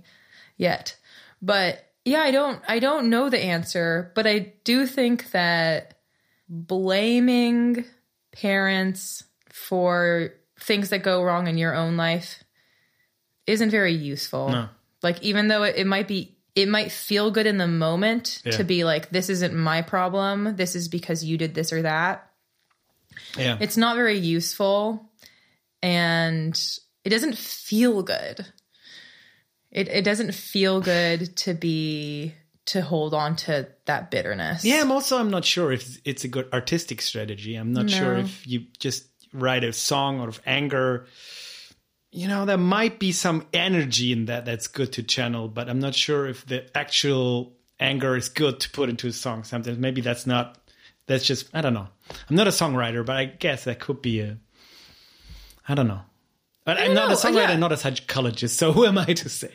yet. 0.58 0.96
But 1.42 1.84
yeah, 2.06 2.20
I 2.22 2.32
don't 2.32 2.62
I 2.68 2.78
don't 2.80 3.10
know 3.10 3.30
the 3.30 3.40
answer, 3.40 4.12
but 4.16 4.28
I 4.28 4.54
do 4.64 4.86
think 4.86 5.32
that 5.32 5.96
blaming 6.48 7.86
parents 8.32 9.24
for 9.50 10.34
things 10.60 10.90
that 10.90 11.04
go 11.04 11.24
wrong 11.24 11.48
in 11.48 11.58
your 11.58 11.74
own 11.76 11.98
life 11.98 12.44
isn't 13.48 13.70
very 13.72 13.94
useful. 13.94 14.50
No. 14.50 14.70
Like 15.02 15.22
even 15.24 15.48
though 15.48 15.64
it, 15.64 15.76
it 15.78 15.88
might 15.88 16.08
be 16.08 16.38
it 16.56 16.68
might 16.68 16.92
feel 16.92 17.32
good 17.32 17.46
in 17.46 17.58
the 17.58 17.68
moment 17.68 18.42
Yeah. 18.44 18.54
to 18.54 18.64
be 18.64 18.84
like 18.84 19.10
this 19.10 19.30
isn't 19.30 19.54
my 19.54 19.82
problem, 19.82 20.56
this 20.56 20.76
is 20.76 20.88
because 20.88 21.24
you 21.24 21.38
did 21.38 21.54
this 21.56 21.72
or 21.72 21.82
that 21.84 22.30
yeah. 23.38 23.58
it's 23.60 23.78
not 23.78 23.96
very 23.96 24.18
useful 24.18 25.10
and 25.82 26.60
it 27.04 27.10
doesn't 27.10 27.38
feel 27.38 28.04
good 28.04 28.46
it, 29.72 29.88
it 29.88 30.04
doesn't 30.04 30.34
feel 30.34 30.82
good 30.82 31.36
to 31.38 31.54
be 31.54 32.34
to 32.66 32.82
hold 32.82 33.14
on 33.14 33.36
to 33.36 33.68
that 33.86 34.12
bitterness 34.12 34.64
Yeah, 34.64 34.82
I'm 34.82 34.92
also 34.92 35.18
I'm 35.18 35.30
not 35.30 35.46
sure 35.46 35.72
if 35.72 36.00
it's 36.06 36.24
a 36.24 36.28
good 36.28 36.48
artistic 36.54 37.02
strategy. 37.02 37.56
I'm 37.56 37.74
not 37.74 37.90
sure 37.90 38.16
if 38.18 38.46
you 38.48 38.66
just 38.80 39.08
write 39.34 39.64
a 39.64 39.74
song 39.74 40.20
out 40.22 40.28
of 40.28 40.42
anger. 40.46 41.08
You 42.12 42.28
know, 42.28 42.46
there 42.46 42.58
might 42.58 43.00
be 43.00 43.12
some 43.12 43.46
energy 43.54 44.12
in 44.12 44.26
that 44.26 44.46
that's 44.46 44.68
good 44.68 44.94
to 44.94 45.04
channel, 45.04 45.48
but 45.48 45.70
I'm 45.70 45.80
not 45.80 45.94
sure 45.94 46.28
if 46.28 46.46
the 46.46 46.66
actual 46.76 47.54
anger 47.80 48.16
is 48.16 48.30
good 48.30 48.60
to 48.62 48.70
put 48.72 48.90
into 48.90 49.08
a 49.08 49.12
song. 49.12 49.44
Sometimes 49.44 49.78
maybe 49.78 50.02
that's 50.02 50.26
not. 50.26 50.58
That's 51.06 51.26
just 51.26 51.50
I 51.54 51.62
don't 51.62 51.74
know. 51.74 51.88
I'm 52.30 52.36
not 52.36 52.48
a 52.48 52.52
songwriter, 52.52 53.06
but 53.06 53.16
I 53.16 53.26
guess 53.26 53.66
that 53.66 53.80
could 53.80 54.02
be 54.02 54.22
a. 54.22 54.38
I 55.68 55.76
don't 55.76 55.88
know. 55.88 56.02
But 56.66 56.80
I'm 56.80 56.94
not 56.94 57.12
a 57.12 57.16
songwriter, 57.16 57.50
yeah. 57.50 57.56
not 57.58 57.72
a 57.72 57.78
psychologist. 57.78 58.58
So 58.58 58.74
who 58.74 58.86
am 58.86 58.98
I 58.98 59.06
to 59.06 59.30
say? 59.30 59.52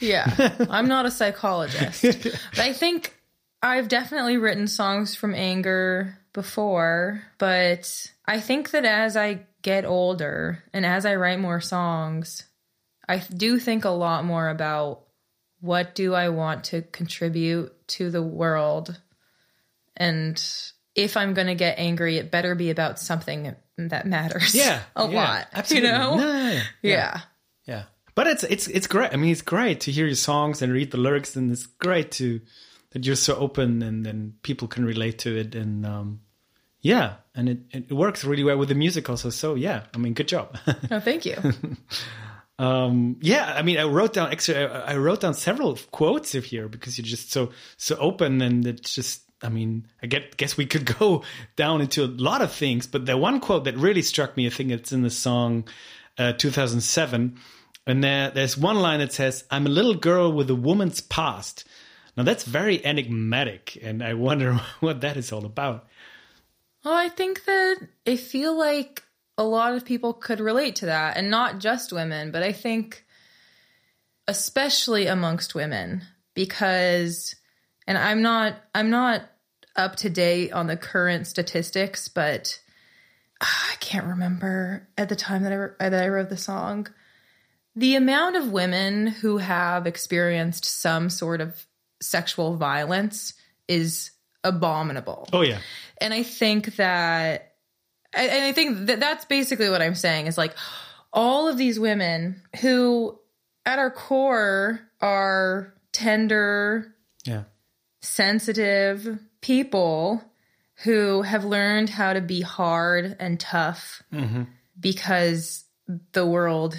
yeah 0.00 0.54
i'm 0.70 0.88
not 0.88 1.06
a 1.06 1.10
psychologist 1.10 2.02
but 2.02 2.58
i 2.58 2.72
think 2.72 3.16
i've 3.62 3.88
definitely 3.88 4.36
written 4.36 4.66
songs 4.66 5.14
from 5.14 5.34
anger 5.34 6.18
before 6.32 7.22
but 7.38 8.10
i 8.26 8.40
think 8.40 8.70
that 8.72 8.84
as 8.84 9.16
i 9.16 9.40
get 9.64 9.84
older 9.84 10.62
and 10.72 10.86
as 10.86 11.04
i 11.04 11.14
write 11.16 11.40
more 11.40 11.60
songs 11.60 12.44
i 13.08 13.18
do 13.18 13.58
think 13.58 13.84
a 13.84 13.88
lot 13.90 14.24
more 14.24 14.48
about 14.48 15.02
what 15.60 15.94
do 15.96 16.14
i 16.14 16.28
want 16.28 16.62
to 16.64 16.82
contribute 16.82 17.72
to 17.88 18.10
the 18.10 18.22
world 18.22 19.00
and 19.96 20.40
if 20.94 21.16
i'm 21.16 21.34
going 21.34 21.46
to 21.48 21.54
get 21.56 21.78
angry 21.78 22.18
it 22.18 22.30
better 22.30 22.54
be 22.54 22.70
about 22.70 23.00
something 23.00 23.56
that 23.78 24.06
matters 24.06 24.54
Yeah, 24.54 24.82
a 24.96 25.08
yeah, 25.08 25.16
lot 25.16 25.48
absolutely. 25.52 25.88
you 25.88 25.94
know 25.94 26.10
No, 26.16 26.32
no, 26.32 26.54
no. 26.54 26.62
yeah. 26.82 27.20
Yeah. 27.66 27.84
But 28.14 28.28
it's 28.28 28.44
it's 28.44 28.68
it's 28.68 28.86
great. 28.86 29.12
I 29.12 29.16
mean, 29.16 29.32
it's 29.32 29.42
great 29.42 29.80
to 29.80 29.90
hear 29.90 30.06
your 30.06 30.14
songs 30.14 30.62
and 30.62 30.72
read 30.72 30.92
the 30.92 30.98
lyrics, 30.98 31.34
and 31.34 31.50
it's 31.50 31.66
great 31.66 32.12
to 32.12 32.40
that 32.92 33.04
you're 33.04 33.16
so 33.16 33.34
open 33.34 33.82
and 33.82 34.06
then 34.06 34.34
people 34.42 34.68
can 34.68 34.84
relate 34.84 35.18
to 35.20 35.36
it, 35.36 35.56
and 35.56 35.84
um, 35.84 36.20
yeah, 36.84 37.14
and 37.34 37.48
it, 37.48 37.58
it 37.72 37.92
works 37.92 38.24
really 38.26 38.44
well 38.44 38.58
with 38.58 38.68
the 38.68 38.74
music 38.74 39.08
also. 39.08 39.30
So 39.30 39.54
yeah, 39.54 39.84
I 39.94 39.98
mean, 39.98 40.12
good 40.12 40.28
job. 40.28 40.54
oh 40.90 41.00
thank 41.00 41.24
you 41.24 41.36
um, 42.58 43.16
yeah, 43.22 43.54
I 43.56 43.62
mean, 43.62 43.78
I 43.78 43.84
wrote 43.84 44.12
down 44.12 44.30
extra. 44.30 44.66
I 44.66 44.92
I 44.92 44.96
wrote 44.98 45.20
down 45.20 45.32
several 45.32 45.78
quotes 45.92 46.34
of 46.34 46.44
here 46.44 46.68
because 46.68 46.98
you're 46.98 47.06
just 47.06 47.32
so 47.32 47.52
so 47.78 47.96
open, 47.96 48.40
and 48.42 48.66
it's 48.66 48.94
just. 48.94 49.22
I 49.42 49.50
mean, 49.50 49.88
I 50.02 50.06
get, 50.06 50.38
guess 50.38 50.56
we 50.56 50.64
could 50.64 50.86
go 50.98 51.22
down 51.54 51.82
into 51.82 52.02
a 52.02 52.06
lot 52.06 52.40
of 52.40 52.50
things, 52.50 52.86
but 52.86 53.04
the 53.04 53.16
one 53.16 53.40
quote 53.40 53.64
that 53.64 53.76
really 53.76 54.00
struck 54.00 54.38
me, 54.38 54.46
I 54.46 54.50
think 54.50 54.70
it's 54.70 54.90
in 54.90 55.02
the 55.02 55.10
song 55.10 55.68
uh, 56.16 56.32
2007, 56.32 57.36
and 57.86 58.04
there, 58.04 58.30
there's 58.30 58.56
one 58.56 58.76
line 58.76 59.00
that 59.00 59.12
says, 59.12 59.44
"I'm 59.50 59.66
a 59.66 59.70
little 59.70 59.94
girl 59.94 60.32
with 60.32 60.48
a 60.48 60.54
woman's 60.54 61.00
past, 61.00 61.64
Now 62.16 62.24
that's 62.24 62.44
very 62.44 62.84
enigmatic, 62.84 63.78
and 63.82 64.02
I 64.02 64.14
wonder 64.14 64.60
what 64.80 65.00
that 65.00 65.16
is 65.16 65.32
all 65.32 65.44
about. 65.44 65.88
Well, 66.84 66.94
I 66.94 67.08
think 67.08 67.44
that 67.46 67.76
I 68.06 68.16
feel 68.16 68.56
like 68.56 69.02
a 69.38 69.44
lot 69.44 69.74
of 69.74 69.84
people 69.84 70.12
could 70.12 70.40
relate 70.40 70.76
to 70.76 70.86
that, 70.86 71.16
and 71.16 71.30
not 71.30 71.58
just 71.58 71.92
women, 71.92 72.30
but 72.30 72.42
I 72.42 72.52
think 72.52 73.04
especially 74.26 75.06
amongst 75.06 75.54
women 75.54 76.02
because 76.34 77.34
and 77.86 77.98
I'm 77.98 78.22
not 78.22 78.56
I'm 78.74 78.90
not 78.90 79.22
up 79.76 79.96
to 79.96 80.10
date 80.10 80.52
on 80.52 80.66
the 80.66 80.76
current 80.76 81.26
statistics, 81.26 82.08
but 82.08 82.60
ah, 83.40 83.72
I 83.72 83.76
can't 83.76 84.06
remember 84.06 84.88
at 84.96 85.08
the 85.08 85.16
time 85.16 85.42
that 85.42 85.52
I 85.52 85.88
that 85.88 86.02
I 86.02 86.08
wrote 86.08 86.28
the 86.28 86.36
song. 86.36 86.88
The 87.76 87.96
amount 87.96 88.36
of 88.36 88.52
women 88.52 89.08
who 89.08 89.38
have 89.38 89.86
experienced 89.86 90.64
some 90.64 91.10
sort 91.10 91.40
of 91.40 91.66
sexual 92.00 92.56
violence 92.56 93.34
is 93.66 94.10
abominable. 94.44 95.28
Oh 95.32 95.40
yeah, 95.40 95.58
And 95.98 96.14
I 96.14 96.22
think 96.22 96.76
that, 96.76 97.54
and 98.12 98.44
I 98.44 98.52
think 98.52 98.86
that 98.86 99.00
that's 99.00 99.24
basically 99.24 99.70
what 99.70 99.82
I'm 99.82 99.94
saying 99.94 100.26
is 100.26 100.38
like 100.38 100.54
all 101.12 101.48
of 101.48 101.56
these 101.56 101.80
women 101.80 102.42
who, 102.60 103.18
at 103.66 103.78
our 103.78 103.90
core, 103.90 104.80
are 105.00 105.74
tender, 105.92 106.94
yeah, 107.24 107.44
sensitive 108.02 109.18
people 109.40 110.22
who 110.82 111.22
have 111.22 111.44
learned 111.44 111.88
how 111.88 112.12
to 112.12 112.20
be 112.20 112.40
hard 112.40 113.16
and 113.20 113.38
tough 113.38 114.02
mm-hmm. 114.12 114.42
because 114.78 115.64
the 116.12 116.26
world 116.26 116.76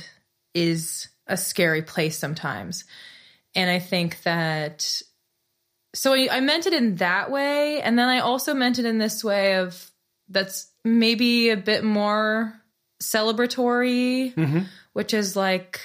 is 0.53 1.07
a 1.27 1.37
scary 1.37 1.81
place 1.81 2.17
sometimes. 2.17 2.83
And 3.55 3.69
I 3.69 3.79
think 3.79 4.21
that 4.23 5.01
so 5.95 6.13
I, 6.13 6.27
I 6.31 6.39
meant 6.41 6.67
it 6.67 6.73
in 6.73 6.95
that 6.95 7.31
way 7.31 7.81
and 7.81 7.97
then 7.97 8.07
i 8.07 8.19
also 8.19 8.53
meant 8.53 8.79
it 8.79 8.85
in 8.85 8.97
this 8.97 9.23
way 9.23 9.55
of 9.55 9.91
that's 10.29 10.69
maybe 10.83 11.49
a 11.49 11.57
bit 11.57 11.83
more 11.83 12.53
celebratory 13.01 14.33
mm-hmm. 14.33 14.59
which 14.93 15.13
is 15.13 15.35
like 15.35 15.81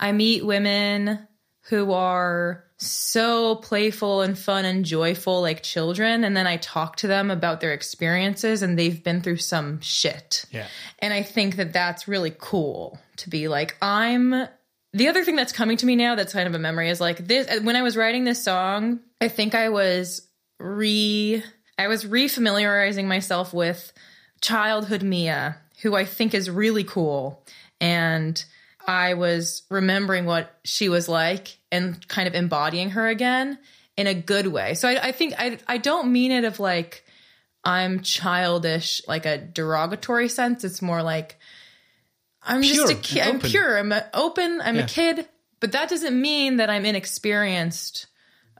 i 0.00 0.12
meet 0.12 0.44
women 0.44 1.26
who 1.68 1.92
are 1.92 2.64
so 2.78 3.56
playful 3.56 4.20
and 4.20 4.38
fun 4.38 4.66
and 4.66 4.84
joyful 4.84 5.40
like 5.40 5.62
children 5.62 6.24
and 6.24 6.36
then 6.36 6.46
i 6.46 6.56
talk 6.58 6.96
to 6.96 7.06
them 7.06 7.30
about 7.30 7.60
their 7.60 7.72
experiences 7.72 8.62
and 8.62 8.78
they've 8.78 9.02
been 9.02 9.22
through 9.22 9.38
some 9.38 9.80
shit 9.80 10.44
yeah. 10.50 10.66
and 10.98 11.14
I 11.14 11.22
think 11.22 11.56
that 11.56 11.72
that's 11.72 12.08
really 12.08 12.34
cool 12.36 12.98
to 13.18 13.30
be 13.30 13.48
like, 13.48 13.76
I'm. 13.80 14.48
The 14.92 15.08
other 15.08 15.24
thing 15.24 15.36
that's 15.36 15.52
coming 15.52 15.76
to 15.78 15.86
me 15.86 15.96
now 15.96 16.14
that's 16.14 16.32
kind 16.32 16.48
of 16.48 16.54
a 16.54 16.58
memory 16.58 16.88
is 16.88 17.00
like 17.00 17.26
this 17.26 17.48
uh, 17.48 17.60
when 17.62 17.76
I 17.76 17.82
was 17.82 17.96
writing 17.96 18.24
this 18.24 18.42
song, 18.42 19.00
I 19.20 19.28
think 19.28 19.54
I 19.54 19.68
was 19.68 20.26
re 20.58 21.42
I 21.78 21.88
was 21.88 22.04
refamiliarizing 22.04 23.06
myself 23.06 23.52
with 23.52 23.92
childhood 24.40 25.02
Miya, 25.02 25.56
who 25.82 25.94
I 25.94 26.04
think 26.04 26.34
is 26.34 26.48
really 26.48 26.84
cool. 26.84 27.44
And 27.80 28.42
I 28.86 29.14
was 29.14 29.62
remembering 29.70 30.24
what 30.24 30.58
she 30.64 30.88
was 30.88 31.08
like 31.08 31.58
and 31.70 32.06
kind 32.08 32.28
of 32.28 32.34
embodying 32.34 32.90
her 32.90 33.08
again 33.08 33.58
in 33.96 34.06
a 34.06 34.14
good 34.14 34.46
way. 34.46 34.74
So 34.74 34.88
I, 34.88 35.08
I 35.08 35.12
think 35.12 35.34
I 35.38 35.58
I 35.66 35.78
don't 35.78 36.12
mean 36.12 36.32
it 36.32 36.44
of 36.44 36.60
like 36.60 37.04
I'm 37.64 38.00
childish, 38.00 39.02
like 39.08 39.26
a 39.26 39.38
derogatory 39.38 40.28
sense. 40.28 40.62
It's 40.62 40.80
more 40.80 41.02
like 41.02 41.38
I'm 42.46 42.62
just 42.62 42.90
a 42.92 42.94
kid. 42.94 43.22
I'm 43.22 43.40
pure. 43.40 43.78
I'm 43.78 43.92
a, 43.92 44.06
open. 44.14 44.60
I'm 44.62 44.76
Yeah. 44.76 44.84
a 44.84 44.88
kid. 44.88 45.28
But 45.60 45.72
that 45.72 45.88
doesn't 45.88 46.20
mean 46.20 46.56
that 46.58 46.68
I'm 46.70 46.84
inexperienced 46.84 48.06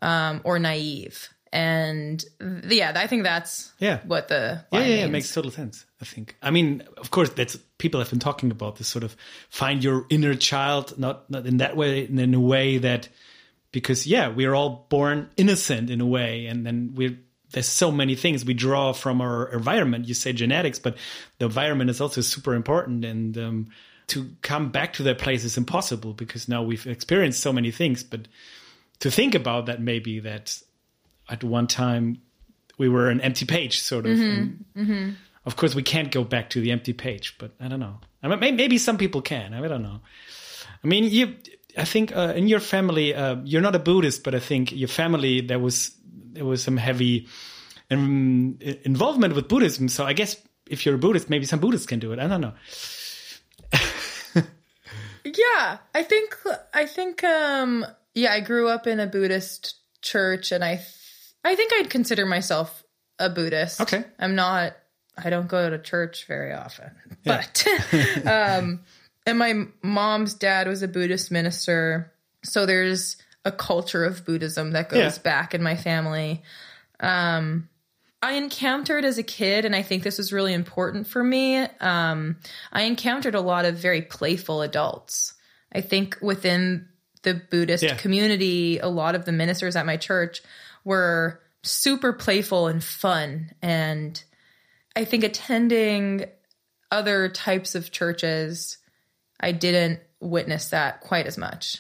um, 0.03 0.41
or 0.45 0.59
naive. 0.59 1.29
And 1.53 2.23
yeah, 2.69 2.93
I 2.97 3.07
think 3.07 3.23
that's 3.23 3.73
Yeah. 3.79 4.01
what 4.05 4.29
the 4.29 4.65
Yeah, 4.73 4.81
yeah, 4.81 4.87
yeah, 4.87 5.05
it 5.05 5.11
makes 5.11 5.33
total 5.33 5.51
sense. 5.51 5.87
I 6.01 6.05
think. 6.05 6.37
I 6.43 6.51
mean, 6.51 6.83
of 6.99 7.11
course, 7.11 7.31
that's 7.31 7.57
people 7.79 8.01
have 8.01 8.11
been 8.11 8.19
talking 8.19 8.51
about 8.51 8.77
this 8.77 8.89
sort 8.89 9.05
of 9.05 9.17
find 9.49 9.83
your 9.83 10.05
inner 10.11 10.35
child, 10.35 10.99
not 10.99 11.31
not 11.31 11.47
in 11.47 11.59
that 11.59 11.77
way, 11.77 12.05
in 12.05 12.35
a 12.35 12.41
way 12.41 12.79
that 12.79 13.09
because 13.73 14.07
yeah, 14.07 14.29
we 14.29 14.45
are 14.45 14.55
all 14.55 14.87
born 14.91 15.31
innocent 15.37 15.89
in 15.91 16.01
a 16.01 16.07
way, 16.07 16.47
and 16.47 16.67
then 16.67 16.93
we 16.95 17.19
there's 17.53 17.69
so 17.69 17.91
many 17.91 18.15
things 18.15 18.45
we 18.45 18.55
draw 18.55 18.93
from 18.93 19.21
our 19.21 19.53
environment. 19.53 20.09
You 20.09 20.15
say 20.15 20.33
genetics, 20.33 20.79
but 20.79 20.97
the 21.39 21.47
environment 21.47 21.91
is 21.91 22.01
also 22.01 22.21
super 22.21 22.55
important, 22.55 23.05
and 23.05 23.39
um, 23.39 23.69
to 24.09 24.31
come 24.43 24.71
back 24.71 24.95
to 24.95 25.03
that 25.05 25.19
place 25.19 25.45
is 25.45 25.57
impossible 25.57 26.13
because 26.13 26.49
now 26.49 26.63
we've 26.63 26.87
experienced 26.87 27.41
so 27.41 27.53
many 27.53 27.71
things. 27.71 28.03
But 28.03 28.29
to 29.01 29.11
think 29.11 29.35
about 29.35 29.67
that, 29.67 29.81
maybe 29.81 30.21
that 30.21 30.61
at 31.29 31.45
one 31.45 31.67
time 31.67 32.21
we 32.79 32.89
were 32.89 33.09
an 33.11 33.21
empty 33.21 33.47
page, 33.47 33.81
sort 33.81 34.07
of. 34.07 34.13
and 34.21 34.65
Of 35.45 35.55
course, 35.55 35.77
we 35.77 35.83
can't 35.83 36.11
go 36.11 36.25
back 36.25 36.51
to 36.51 36.61
the 36.61 36.73
empty 36.73 36.93
page, 36.93 37.37
but 37.39 37.53
I 37.61 37.69
don't 37.69 37.79
know. 37.79 38.01
I 38.23 38.35
mean, 38.35 38.57
maybe 38.57 38.79
some 38.79 38.99
people 38.99 39.23
can. 39.23 39.55
I 39.55 39.67
don't 39.69 39.83
know. 39.83 40.01
I 40.83 40.87
mean, 40.87 41.05
you. 41.05 41.37
I 41.79 41.85
think 41.85 42.17
uh, 42.17 42.33
in 42.35 42.49
your 42.49 42.59
family, 42.61 43.15
uh, 43.15 43.37
you're 43.45 43.61
not 43.61 43.77
a 43.77 43.79
Buddhist, 43.79 44.25
but 44.25 44.35
I 44.35 44.41
think 44.41 44.73
your 44.73 44.89
family 44.89 45.43
there 45.43 45.59
was 45.59 45.93
there 46.37 46.45
was 46.45 46.63
some 46.63 46.77
heavy 46.77 47.27
um, 47.91 48.59
involvement 48.61 49.35
with 49.35 49.49
Buddhism. 49.49 49.89
So 49.89 50.05
I 50.05 50.13
guess 50.13 50.37
if 50.69 50.87
you're 50.87 50.95
a 50.95 50.99
Buddhist, 50.99 51.29
maybe 51.29 51.45
some 51.45 51.61
Buddhists 51.61 51.87
can 51.87 51.99
do 51.99 52.13
it. 52.13 52.19
I 52.19 52.29
don't 52.29 52.41
know. 52.41 52.53
Yeah, 55.27 55.79
I 55.95 56.03
think 56.03 56.37
I 56.73 56.87
think 56.87 57.25
um 57.25 57.85
yeah, 58.15 58.33
I 58.33 58.41
grew 58.41 58.69
up 58.69 58.87
in 58.87 59.01
a 59.01 59.07
Buddhist 59.07 59.75
church 60.01 60.53
and 60.53 60.65
I 60.65 60.77
th- 60.77 60.89
I 61.45 61.57
think 61.57 61.73
I'd 61.75 61.91
consider 61.91 62.27
myself 62.27 62.85
a 63.19 63.29
Buddhist. 63.29 63.81
Okay. 63.81 64.05
I'm 64.19 64.35
not 64.35 64.77
I 65.19 65.31
don't 65.31 65.49
go 65.49 65.69
to 65.69 65.79
church 65.79 66.27
very 66.27 66.53
often. 66.53 66.91
But 67.25 67.67
um 68.25 68.85
and 69.27 69.39
my 69.39 69.65
mom's 69.83 70.35
dad 70.35 70.69
was 70.69 70.83
a 70.83 70.89
Buddhist 70.89 71.33
minister. 71.33 72.13
So 72.45 72.65
there's 72.65 73.17
a 73.47 73.53
culture 73.53 74.05
of 74.05 74.27
Buddhism 74.27 74.73
that 74.73 74.91
goes 74.91 75.17
Yeah. 75.17 75.23
back 75.23 75.55
in 75.55 75.63
my 75.63 75.77
family. 75.77 76.43
Um 77.01 77.69
I 78.23 78.33
encountered 78.33 79.05
as 79.05 79.19
a 79.19 79.23
kid, 79.23 79.65
and 79.65 79.77
I 79.77 79.83
think 79.83 80.03
this 80.03 80.19
was 80.19 80.33
really 80.33 80.55
important 80.55 81.07
for 81.07 81.23
me. 81.23 81.59
Um, 81.81 82.39
I 82.73 82.83
encountered 82.83 83.35
a 83.35 83.41
lot 83.43 83.67
of 83.67 83.77
very 83.77 84.03
playful 84.03 84.63
adults. 84.63 85.35
I 85.71 85.83
think 85.83 86.17
within 86.23 86.89
the 87.23 87.35
Buddhist 87.35 87.85
Yeah. 87.85 87.95
community, 87.97 88.79
a 88.79 88.89
lot 88.89 89.15
of 89.15 89.27
the 89.27 89.33
ministers 89.33 89.77
at 89.77 89.87
my 89.87 89.99
church 89.99 90.43
were 90.83 91.41
super 91.63 92.13
playful 92.15 92.69
and 92.69 92.83
fun. 92.83 93.53
And 93.61 94.21
I 94.97 95.05
think 95.05 95.23
attending 95.23 96.25
other 96.91 97.29
types 97.29 97.75
of 97.75 97.93
churches, 97.93 98.79
I 99.39 99.53
didn't 99.53 100.01
witness 100.21 100.71
that 100.71 101.01
quite 101.01 101.27
as 101.27 101.37
much. 101.37 101.79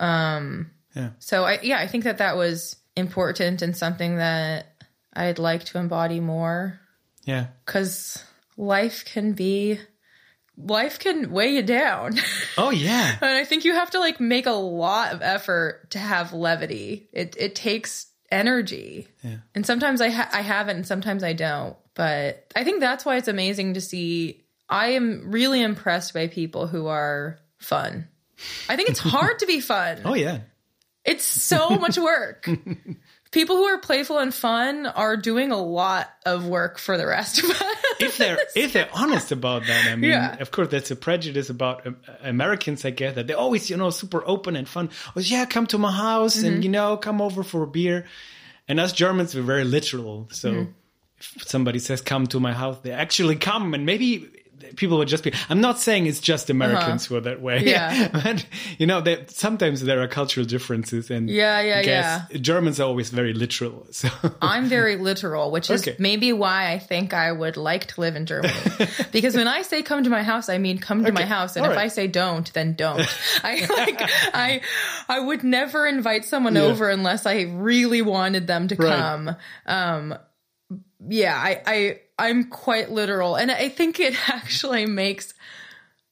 Um, 0.00 0.70
Yeah. 0.96 1.10
So 1.20 1.44
I 1.44 1.60
yeah, 1.62 1.78
I 1.78 1.86
think 1.86 2.04
that 2.04 2.18
that 2.18 2.36
was 2.36 2.76
important 2.96 3.62
and 3.62 3.76
something 3.76 4.16
that 4.16 4.66
I'd 5.14 5.38
like 5.38 5.64
to 5.66 5.78
embody 5.78 6.18
more 6.20 6.80
Yeah. 7.24 7.46
cuz 7.66 8.18
life 8.56 9.04
can 9.04 9.32
be 9.34 9.78
life 10.56 10.98
can 10.98 11.30
weigh 11.30 11.54
you 11.54 11.62
down. 11.62 12.18
Oh 12.58 12.70
yeah. 12.70 13.16
and 13.20 13.30
I 13.30 13.44
think 13.44 13.64
you 13.64 13.72
have 13.74 13.90
to 13.92 14.00
like 14.00 14.20
make 14.20 14.46
a 14.46 14.50
lot 14.52 15.12
of 15.12 15.22
effort 15.22 15.90
to 15.92 15.98
have 15.98 16.32
levity. 16.32 17.08
It 17.12 17.36
it 17.38 17.54
takes 17.54 18.06
energy. 18.30 19.08
Yeah. 19.22 19.36
And 19.54 19.64
sometimes 19.64 20.00
I 20.00 20.10
ha- 20.10 20.30
I 20.32 20.42
have 20.42 20.68
it 20.68 20.76
and 20.76 20.86
sometimes 20.86 21.22
I 21.22 21.32
don't. 21.32 21.76
But 21.94 22.52
I 22.56 22.64
think 22.64 22.80
that's 22.80 23.04
why 23.04 23.16
it's 23.16 23.28
amazing 23.28 23.74
to 23.74 23.80
see 23.80 24.44
I 24.68 24.88
am 24.88 25.30
really 25.30 25.62
impressed 25.62 26.14
by 26.14 26.26
people 26.28 26.66
who 26.66 26.86
are 26.86 27.38
fun. 27.58 28.08
I 28.68 28.76
think 28.76 28.88
it's 28.90 29.00
hard 29.00 29.38
to 29.40 29.46
be 29.46 29.60
fun. 29.60 29.98
Oh 30.04 30.14
yeah. 30.14 30.40
It's 31.04 31.24
so 31.24 31.70
much 31.70 31.96
work. 31.98 32.46
People 33.30 33.56
who 33.56 33.64
are 33.64 33.78
playful 33.78 34.18
and 34.18 34.34
fun 34.34 34.86
are 34.86 35.16
doing 35.16 35.52
a 35.52 35.56
lot 35.56 36.10
of 36.26 36.46
work 36.48 36.78
for 36.78 36.98
the 36.98 37.06
rest 37.06 37.38
of 37.42 37.48
us. 37.50 37.62
if 38.00 38.18
they're 38.18 38.38
if 38.56 38.72
they're 38.72 38.88
honest 38.92 39.30
about 39.32 39.66
that, 39.66 39.86
I 39.86 39.94
mean, 39.96 40.10
Yeah. 40.10 40.36
of 40.40 40.50
course, 40.50 40.68
that's 40.68 40.90
a 40.90 40.96
prejudice 40.96 41.48
about 41.48 41.86
um, 41.86 41.96
Americans. 42.22 42.84
I 42.84 42.90
get 42.90 43.14
that 43.14 43.28
they're 43.28 43.38
always, 43.38 43.70
you 43.70 43.76
know, 43.76 43.90
super 43.90 44.22
open 44.26 44.56
and 44.56 44.68
fun. 44.68 44.90
Oh 45.16 45.20
yeah, 45.20 45.44
come 45.46 45.66
to 45.68 45.78
my 45.78 45.92
house 45.92 46.36
Mm-hmm. 46.38 46.46
and 46.54 46.64
you 46.64 46.70
know, 46.70 46.96
come 46.96 47.22
over 47.22 47.42
for 47.44 47.62
a 47.62 47.66
beer. 47.68 48.04
And 48.68 48.78
us 48.80 48.92
Germans, 48.92 49.34
we're 49.34 49.42
very 49.42 49.64
literal. 49.64 50.28
So 50.32 50.50
Mm-hmm. 50.52 50.70
if 51.18 51.48
somebody 51.48 51.78
says 51.78 52.00
come 52.02 52.26
to 52.28 52.40
my 52.40 52.52
house, 52.52 52.78
they 52.82 52.90
actually 52.92 53.36
come, 53.36 53.74
and 53.74 53.86
maybe 53.86 54.28
people 54.76 54.98
would 54.98 55.08
just 55.08 55.24
be. 55.24 55.32
I'm 55.48 55.60
not 55.60 55.78
saying 55.78 56.06
it's 56.06 56.20
just 56.20 56.50
Americans 56.50 57.06
who 57.06 57.16
are 57.16 57.20
that 57.22 57.40
way. 57.40 57.56
Uh-huh. 57.56 57.64
Yeah. 57.70 58.08
but 58.24 58.46
you 58.78 58.86
know, 58.86 59.00
that 59.00 59.30
sometimes 59.30 59.82
there 59.82 60.00
are 60.02 60.08
cultural 60.08 60.46
differences, 60.46 61.10
and 61.10 61.28
Yeah, 61.30 61.60
yeah, 61.60 61.82
guess 61.82 62.40
Germans 62.40 62.80
are 62.80 62.84
always 62.84 63.10
very 63.10 63.32
literal. 63.34 63.86
So 63.92 64.08
I'm 64.40 64.66
very 64.66 64.96
literal, 64.96 65.50
which 65.50 65.70
is 65.70 65.82
Okay. 65.82 65.96
maybe 65.98 66.32
why 66.32 66.72
I 66.72 66.78
think 66.78 67.12
I 67.12 67.30
would 67.32 67.56
like 67.56 67.86
to 67.94 68.00
live 68.00 68.16
in 68.16 68.26
Germany. 68.26 68.52
because 69.12 69.34
when 69.36 69.48
I 69.48 69.62
say 69.62 69.82
come 69.82 70.04
to 70.04 70.10
my 70.10 70.22
house, 70.22 70.48
I 70.48 70.58
mean 70.58 70.78
come 70.78 71.04
to 71.04 71.12
my 71.12 71.24
house, 71.26 71.56
and 71.56 71.64
All 71.66 71.72
if 71.72 71.76
right. 71.76 71.84
I 71.84 71.88
say 71.88 72.06
don't, 72.06 72.50
then 72.52 72.74
don't. 72.74 73.06
I 73.44 73.66
like 73.76 74.00
I 74.34 74.60
I 75.08 75.20
would 75.20 75.42
never 75.44 75.86
invite 75.86 76.24
someone 76.24 76.54
Yeah. 76.54 76.62
over 76.62 76.88
unless 76.88 77.26
I 77.26 77.42
really 77.42 78.02
wanted 78.02 78.46
them 78.46 78.68
to 78.68 78.76
Right. 78.76 78.88
come. 78.98 79.36
Um 79.66 80.14
yeah, 81.08 81.34
I 81.36 81.62
I 81.66 82.00
I'm 82.20 82.44
quite 82.44 82.90
literal, 82.90 83.36
and 83.36 83.50
I 83.50 83.68
think 83.68 83.98
it 83.98 84.14
actually 84.28 84.86
makes. 84.86 85.34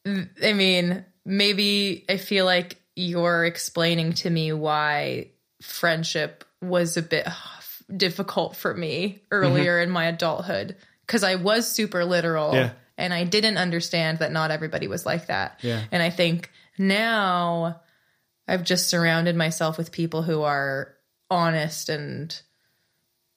I 0.06 0.54
mean, 0.54 1.04
maybe 1.24 2.04
I 2.08 2.16
feel 2.16 2.46
like 2.46 2.80
you're 2.96 3.44
explaining 3.44 4.14
to 4.14 4.30
me 4.30 4.52
why 4.52 5.28
friendship 5.62 6.44
was 6.62 6.96
a 6.96 7.02
bit 7.02 7.28
difficult 7.96 8.56
for 8.56 8.74
me 8.74 9.22
earlier 9.30 9.76
mm-hmm. 9.76 9.84
in 9.84 9.90
my 9.90 10.06
adulthood 10.06 10.76
because 11.06 11.22
I 11.24 11.36
was 11.36 11.70
super 11.70 12.04
literal 12.04 12.54
Yeah. 12.54 12.70
and 12.98 13.14
I 13.14 13.24
didn't 13.24 13.56
understand 13.56 14.18
that 14.18 14.32
not 14.32 14.50
everybody 14.50 14.88
was 14.88 15.06
like 15.06 15.26
that. 15.28 15.60
Yeah. 15.62 15.82
And 15.90 16.02
I 16.02 16.10
think 16.10 16.50
now 16.76 17.80
I've 18.46 18.64
just 18.64 18.88
surrounded 18.88 19.36
myself 19.36 19.78
with 19.78 19.92
people 19.92 20.22
who 20.22 20.42
are 20.42 20.94
honest 21.30 21.88
and 21.88 22.38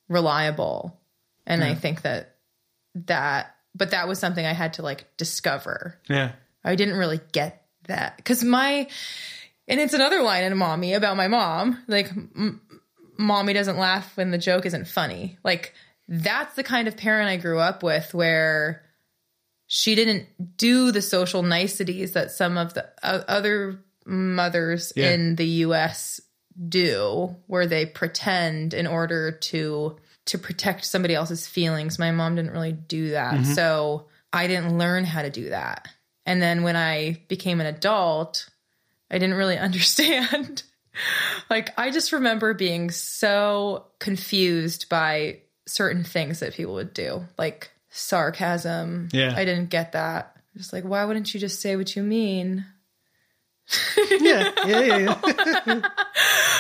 reliable. 0.09 0.99
And 1.45 1.63
I 1.63 1.76
think 1.76 2.03
that 2.03 2.36
that, 2.96 3.56
but 3.76 3.92
that 3.92 4.08
was 4.08 4.20
something 4.20 4.46
I 4.46 4.54
had 4.54 4.74
to 4.74 4.82
like 4.82 5.06
discover. 5.18 6.00
yeah, 6.10 6.34
I 6.64 6.76
didn't 6.76 6.98
really 6.98 7.20
get 7.32 7.64
that 7.88 8.18
because 8.18 8.44
my, 8.44 8.88
and 9.68 9.80
it's 9.80 9.94
another 9.94 10.22
line 10.22 10.44
in 10.44 10.58
Mommy 10.58 10.94
about 10.94 11.18
my 11.18 11.28
mom. 11.28 11.82
Like, 11.88 12.10
m- 12.12 12.62
Mommy 13.18 13.54
doesn't 13.54 13.78
laugh 13.78 14.16
when 14.18 14.32
the 14.32 14.38
joke 14.38 14.66
isn't 14.66 14.88
funny. 14.88 15.38
Like, 15.44 15.74
that's 16.08 16.56
the 16.56 16.64
kind 16.64 16.88
of 16.88 16.98
parent 16.98 17.30
I 17.30 17.38
grew 17.38 17.60
up 17.60 17.84
with 17.84 18.14
where 18.14 18.84
she 19.68 19.96
didn't 19.96 20.58
do 20.58 20.92
the 20.92 21.02
social 21.02 21.44
niceties 21.44 22.14
that 22.14 22.32
some 22.32 22.58
of 22.58 22.74
the 22.74 22.86
o- 23.04 23.24
other 23.28 23.80
mothers 24.06 24.92
Yeah. 24.96 25.12
in 25.12 25.36
the 25.36 25.46
US 25.66 26.20
do 26.68 27.36
where 27.48 27.68
they 27.68 27.86
pretend 27.86 28.74
in 28.74 28.86
order 28.88 29.32
to 29.32 29.98
to 30.26 30.38
protect 30.38 30.86
somebody 30.86 31.15
else's 31.15 31.47
feelings. 31.47 31.99
My 31.99 32.11
mom 32.11 32.36
didn't 32.36 32.51
really 32.51 32.74
do 32.74 33.11
that. 33.11 33.34
Mm-hmm. 33.36 33.53
So 33.53 34.07
I 34.32 34.47
didn't 34.47 34.78
learn 34.78 35.03
how 35.03 35.22
to 35.22 35.30
do 35.30 35.49
that. 35.49 35.88
And 36.26 36.41
then 36.41 36.63
when 36.63 36.76
I 36.76 37.22
became 37.28 37.59
an 37.59 37.67
adult, 37.67 38.49
I 39.09 39.17
didn't 39.17 39.36
really 39.36 39.57
understand. 39.57 40.63
like 41.49 41.78
I 41.78 41.91
just 41.91 42.11
remember 42.11 42.53
being 42.53 42.91
so 42.91 43.88
confused 43.99 44.89
by 44.89 45.39
certain 45.67 46.03
things 46.03 46.39
that 46.39 46.53
people 46.53 46.76
would 46.76 46.93
do, 46.93 47.26
like 47.38 47.72
sarcasm. 47.89 49.09
Yeah. 49.11 49.34
I 49.36 49.45
didn't 49.45 49.69
get 49.69 49.93
that. 49.93 50.36
Just 50.57 50.74
like, 50.74 50.84
why 50.84 51.05
wouldn't 51.05 51.34
you 51.34 51.39
just 51.39 51.61
say 51.61 51.76
what 51.76 51.95
you 51.95 52.03
mean? 52.03 52.65
Yeah, 54.19 54.51
yeah, 54.65 54.80
yeah. 54.80 54.97
yeah. 55.65 55.82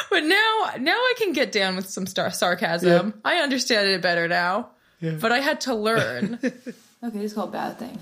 But 0.09 0.23
now, 0.25 0.71
now 0.79 0.97
I 0.97 1.13
can 1.17 1.31
get 1.31 1.51
down 1.53 1.75
with 1.77 1.89
some 1.89 2.05
star- 2.05 2.31
sarcasm. 2.31 3.13
I 3.23 3.37
understand 3.37 3.87
it 3.87 4.01
better 4.01 4.27
now. 4.27 4.69
Yeah. 4.99 5.11
But 5.11 5.31
I 5.31 5.39
had 5.39 5.61
to 5.61 5.75
learn. 5.75 6.39
Okay, 7.03 7.17
this 7.17 7.33
called 7.33 7.51
Bad 7.51 7.79
Thing. 7.79 7.97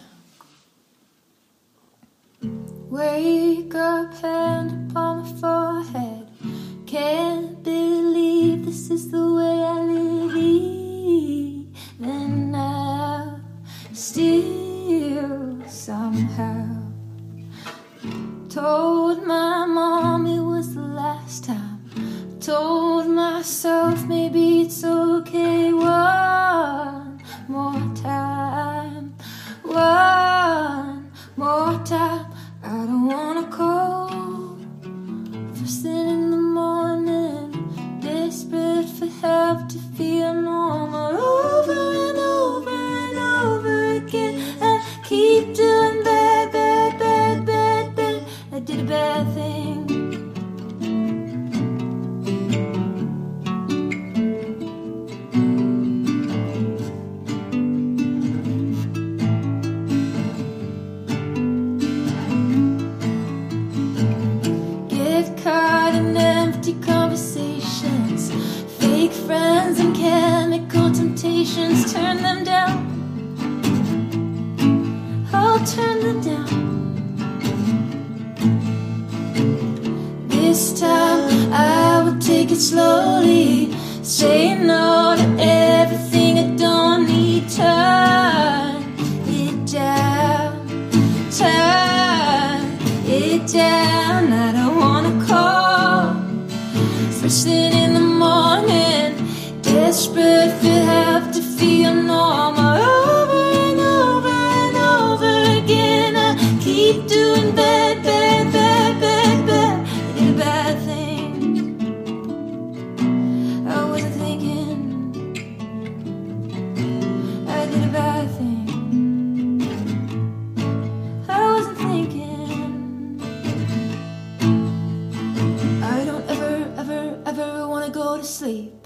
Wake 2.90 3.74
up, 3.74 4.14
hand 4.16 4.92
upon 4.92 5.22
my 5.24 5.32
forehead. 5.40 6.28
Can't 6.86 7.64
believe 7.64 8.66
this 8.66 8.90
is 8.90 9.10
the 9.10 9.34
way 9.34 9.59
First 97.40 97.79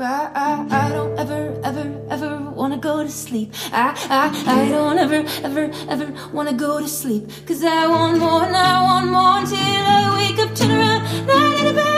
I, 0.04 0.32
I, 0.36 0.86
I 0.86 0.90
don't 0.90 1.18
ever, 1.18 1.62
ever, 1.64 2.08
ever 2.10 2.52
wanna 2.52 2.78
go 2.78 3.04
to 3.04 3.10
sleep. 3.10 3.54
I, 3.72 3.96
I, 4.10 4.62
I 4.62 4.70
don't 4.70 4.98
ever, 4.98 5.24
ever, 5.44 5.72
ever 5.90 6.14
wanna 6.34 6.54
go 6.54 6.80
to 6.80 6.88
sleep. 6.88 7.30
Cause 7.48 7.64
I 7.64 7.88
want 7.88 8.20
more 8.20 8.44
and 8.44 8.56
I 8.56 8.84
want 8.84 9.10
more 9.10 9.38
until 9.40 9.60
I 9.60 10.16
wake 10.18 10.40
up, 10.40 10.54
turn 10.56 10.72
around, 10.72 11.06
and 11.06 11.32
I 11.32 11.58
did 11.58 11.72
a 11.72 11.74
bad 11.74 11.93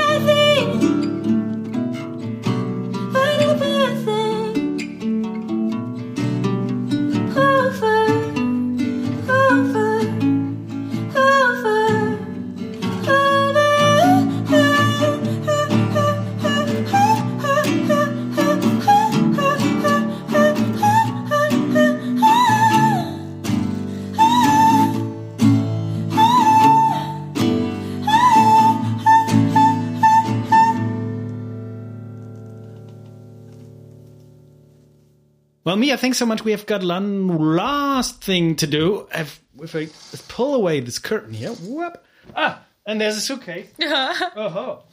Well, 35.75 35.81
Miya, 35.81 35.97
thanks 35.97 36.17
so 36.17 36.25
much. 36.25 36.45
We 36.45 36.51
have 36.51 36.65
got 36.65 36.85
one 36.85 37.27
last 37.27 38.23
thing 38.23 38.55
to 38.55 38.65
do. 38.65 39.09
If, 39.13 39.41
if 39.61 39.75
I 39.75 39.89
pull 40.29 40.55
away 40.55 40.79
this 40.79 40.99
curtain 40.99 41.33
here, 41.33 41.51
whoop. 41.51 42.01
Ah, 42.33 42.61
and 42.85 43.01
there's 43.01 43.17
a 43.17 43.19
suitcase. 43.19 43.67
oh, 43.83 44.83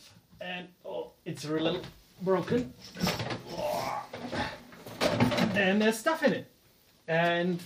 and 0.40 0.66
oh, 0.84 1.12
it's 1.24 1.44
a 1.44 1.52
little 1.52 1.82
broken. 2.22 2.74
And 5.54 5.80
there's 5.80 6.00
stuff 6.00 6.24
in 6.24 6.32
it. 6.32 6.50
And 7.06 7.62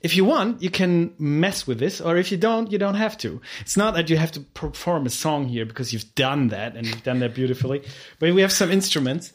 if 0.00 0.14
you 0.14 0.24
want, 0.24 0.62
you 0.62 0.70
can 0.70 1.12
mess 1.18 1.66
with 1.66 1.80
this, 1.80 2.00
or 2.00 2.18
if 2.18 2.30
you 2.30 2.38
don't, 2.38 2.70
you 2.70 2.78
don't 2.78 2.94
have 2.94 3.18
to. 3.18 3.40
It's 3.62 3.76
not 3.76 3.94
that 3.94 4.08
you 4.08 4.16
have 4.16 4.30
to 4.30 4.40
perform 4.42 5.06
a 5.06 5.10
song 5.10 5.48
here 5.48 5.66
because 5.66 5.92
you've 5.92 6.14
done 6.14 6.50
that 6.50 6.76
and 6.76 6.86
you've 6.86 7.02
done 7.02 7.18
that 7.18 7.34
beautifully. 7.34 7.82
But 8.20 8.32
we 8.32 8.42
have 8.42 8.52
some 8.52 8.70
instruments. 8.70 9.32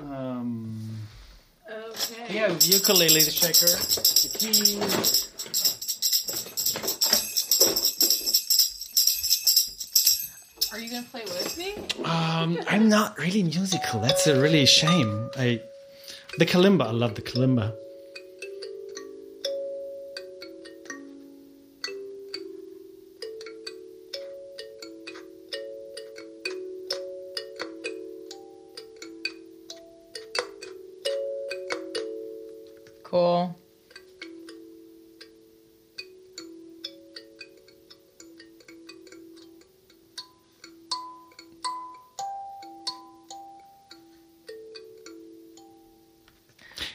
Um, 0.00 1.07
Okay. 1.70 2.26
we 2.30 2.36
have 2.36 2.62
ukulele, 2.62 3.22
the 3.22 3.30
shaker, 3.30 3.66
the 3.66 4.38
keys. 4.38 5.28
Are 10.72 10.78
you 10.78 10.90
gonna 10.90 11.06
play 11.10 11.22
with 11.24 11.58
me? 11.58 11.74
Um, 12.04 12.58
I'm 12.68 12.88
not 12.88 13.18
really 13.18 13.42
musical. 13.42 14.00
That's 14.00 14.26
a 14.26 14.40
really 14.40 14.64
shame. 14.64 15.30
I 15.36 15.60
the 16.38 16.46
kalimba. 16.46 16.86
I 16.86 16.90
love 16.92 17.14
the 17.14 17.22
kalimba. 17.22 17.74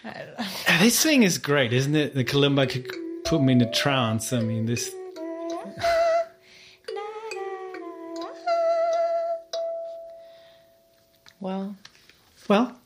This 0.80 1.02
thing 1.02 1.24
is 1.24 1.38
great, 1.38 1.72
isn't 1.72 1.96
it? 1.96 2.14
The 2.14 2.24
kalimba 2.26 2.70
could 2.70 2.90
put 3.24 3.42
me 3.42 3.54
in 3.54 3.62
a 3.62 3.72
trance. 3.72 4.34
I 4.34 4.42
mean, 4.42 4.66
this. 4.66 4.94
Well, 11.40 11.76
Well, 12.48 12.78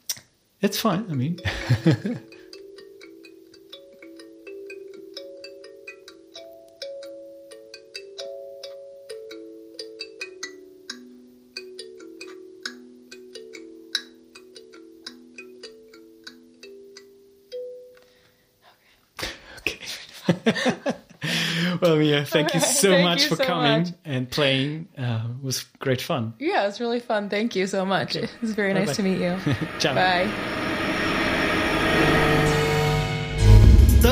it's 0.61 0.80
fine. 0.80 1.05
I 1.09 1.13
mean, 1.13 1.39
well, 21.82 21.95
Miya, 21.97 22.25
thank 22.25 22.53
you 22.53 22.59
so 22.59 23.01
much 23.01 23.25
for 23.25 23.36
so 23.36 23.43
coming 23.43 23.84
much. 23.84 23.93
and 24.05 24.30
playing. 24.30 24.88
Uh, 24.97 25.28
it 25.30 25.43
was 25.43 25.63
great 25.80 26.01
fun. 26.01 26.34
yeah, 26.39 26.63
it 26.63 26.67
was 26.67 26.80
really 26.80 26.99
fun. 26.99 27.30
Thank 27.30 27.55
you 27.55 27.67
so 27.67 27.86
much. 27.86 28.15
It 28.15 28.30
was 28.41 28.53
very 28.53 28.73
nice 28.73 28.95
to 28.95 29.03
meet 29.03 29.19
you. 29.19 29.38
Ciao. 29.80 29.93
Bye. 29.95 30.53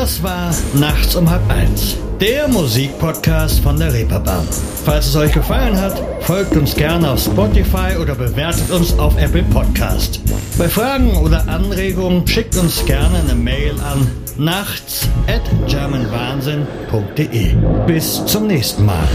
Das 0.05 0.21
war 0.21 0.53
Nachts 0.75 1.15
um 1.15 1.27
halb 1.27 1.41
eins, 1.49 1.97
der 2.21 2.47
Musikpodcast 2.47 3.61
von 3.61 3.79
der 3.79 3.91
Reeperbahn. 3.91 4.47
Falls 4.85 5.07
es 5.07 5.15
euch 5.15 5.31
gefallen 5.31 5.81
hat, 5.81 5.99
folgt 6.19 6.55
uns 6.55 6.75
gerne 6.75 7.09
auf 7.09 7.21
Spotify 7.21 7.97
oder 7.99 8.13
bewertet 8.13 8.69
uns 8.69 8.99
auf 8.99 9.17
Apple 9.17 9.41
Podcast. 9.41 10.21
Bei 10.59 10.69
Fragen 10.69 11.17
oder 11.17 11.47
Anregungen 11.47 12.27
schickt 12.27 12.55
uns 12.55 12.85
gerne 12.85 13.17
eine 13.17 13.33
Mail 13.33 13.73
an 13.81 14.07
nachts 14.37 15.09
at 15.25 15.41
germanwahnsinn.de. 15.67 17.55
Bis 17.87 18.23
zum 18.27 18.45
nächsten 18.45 18.85
Mal. 18.85 19.07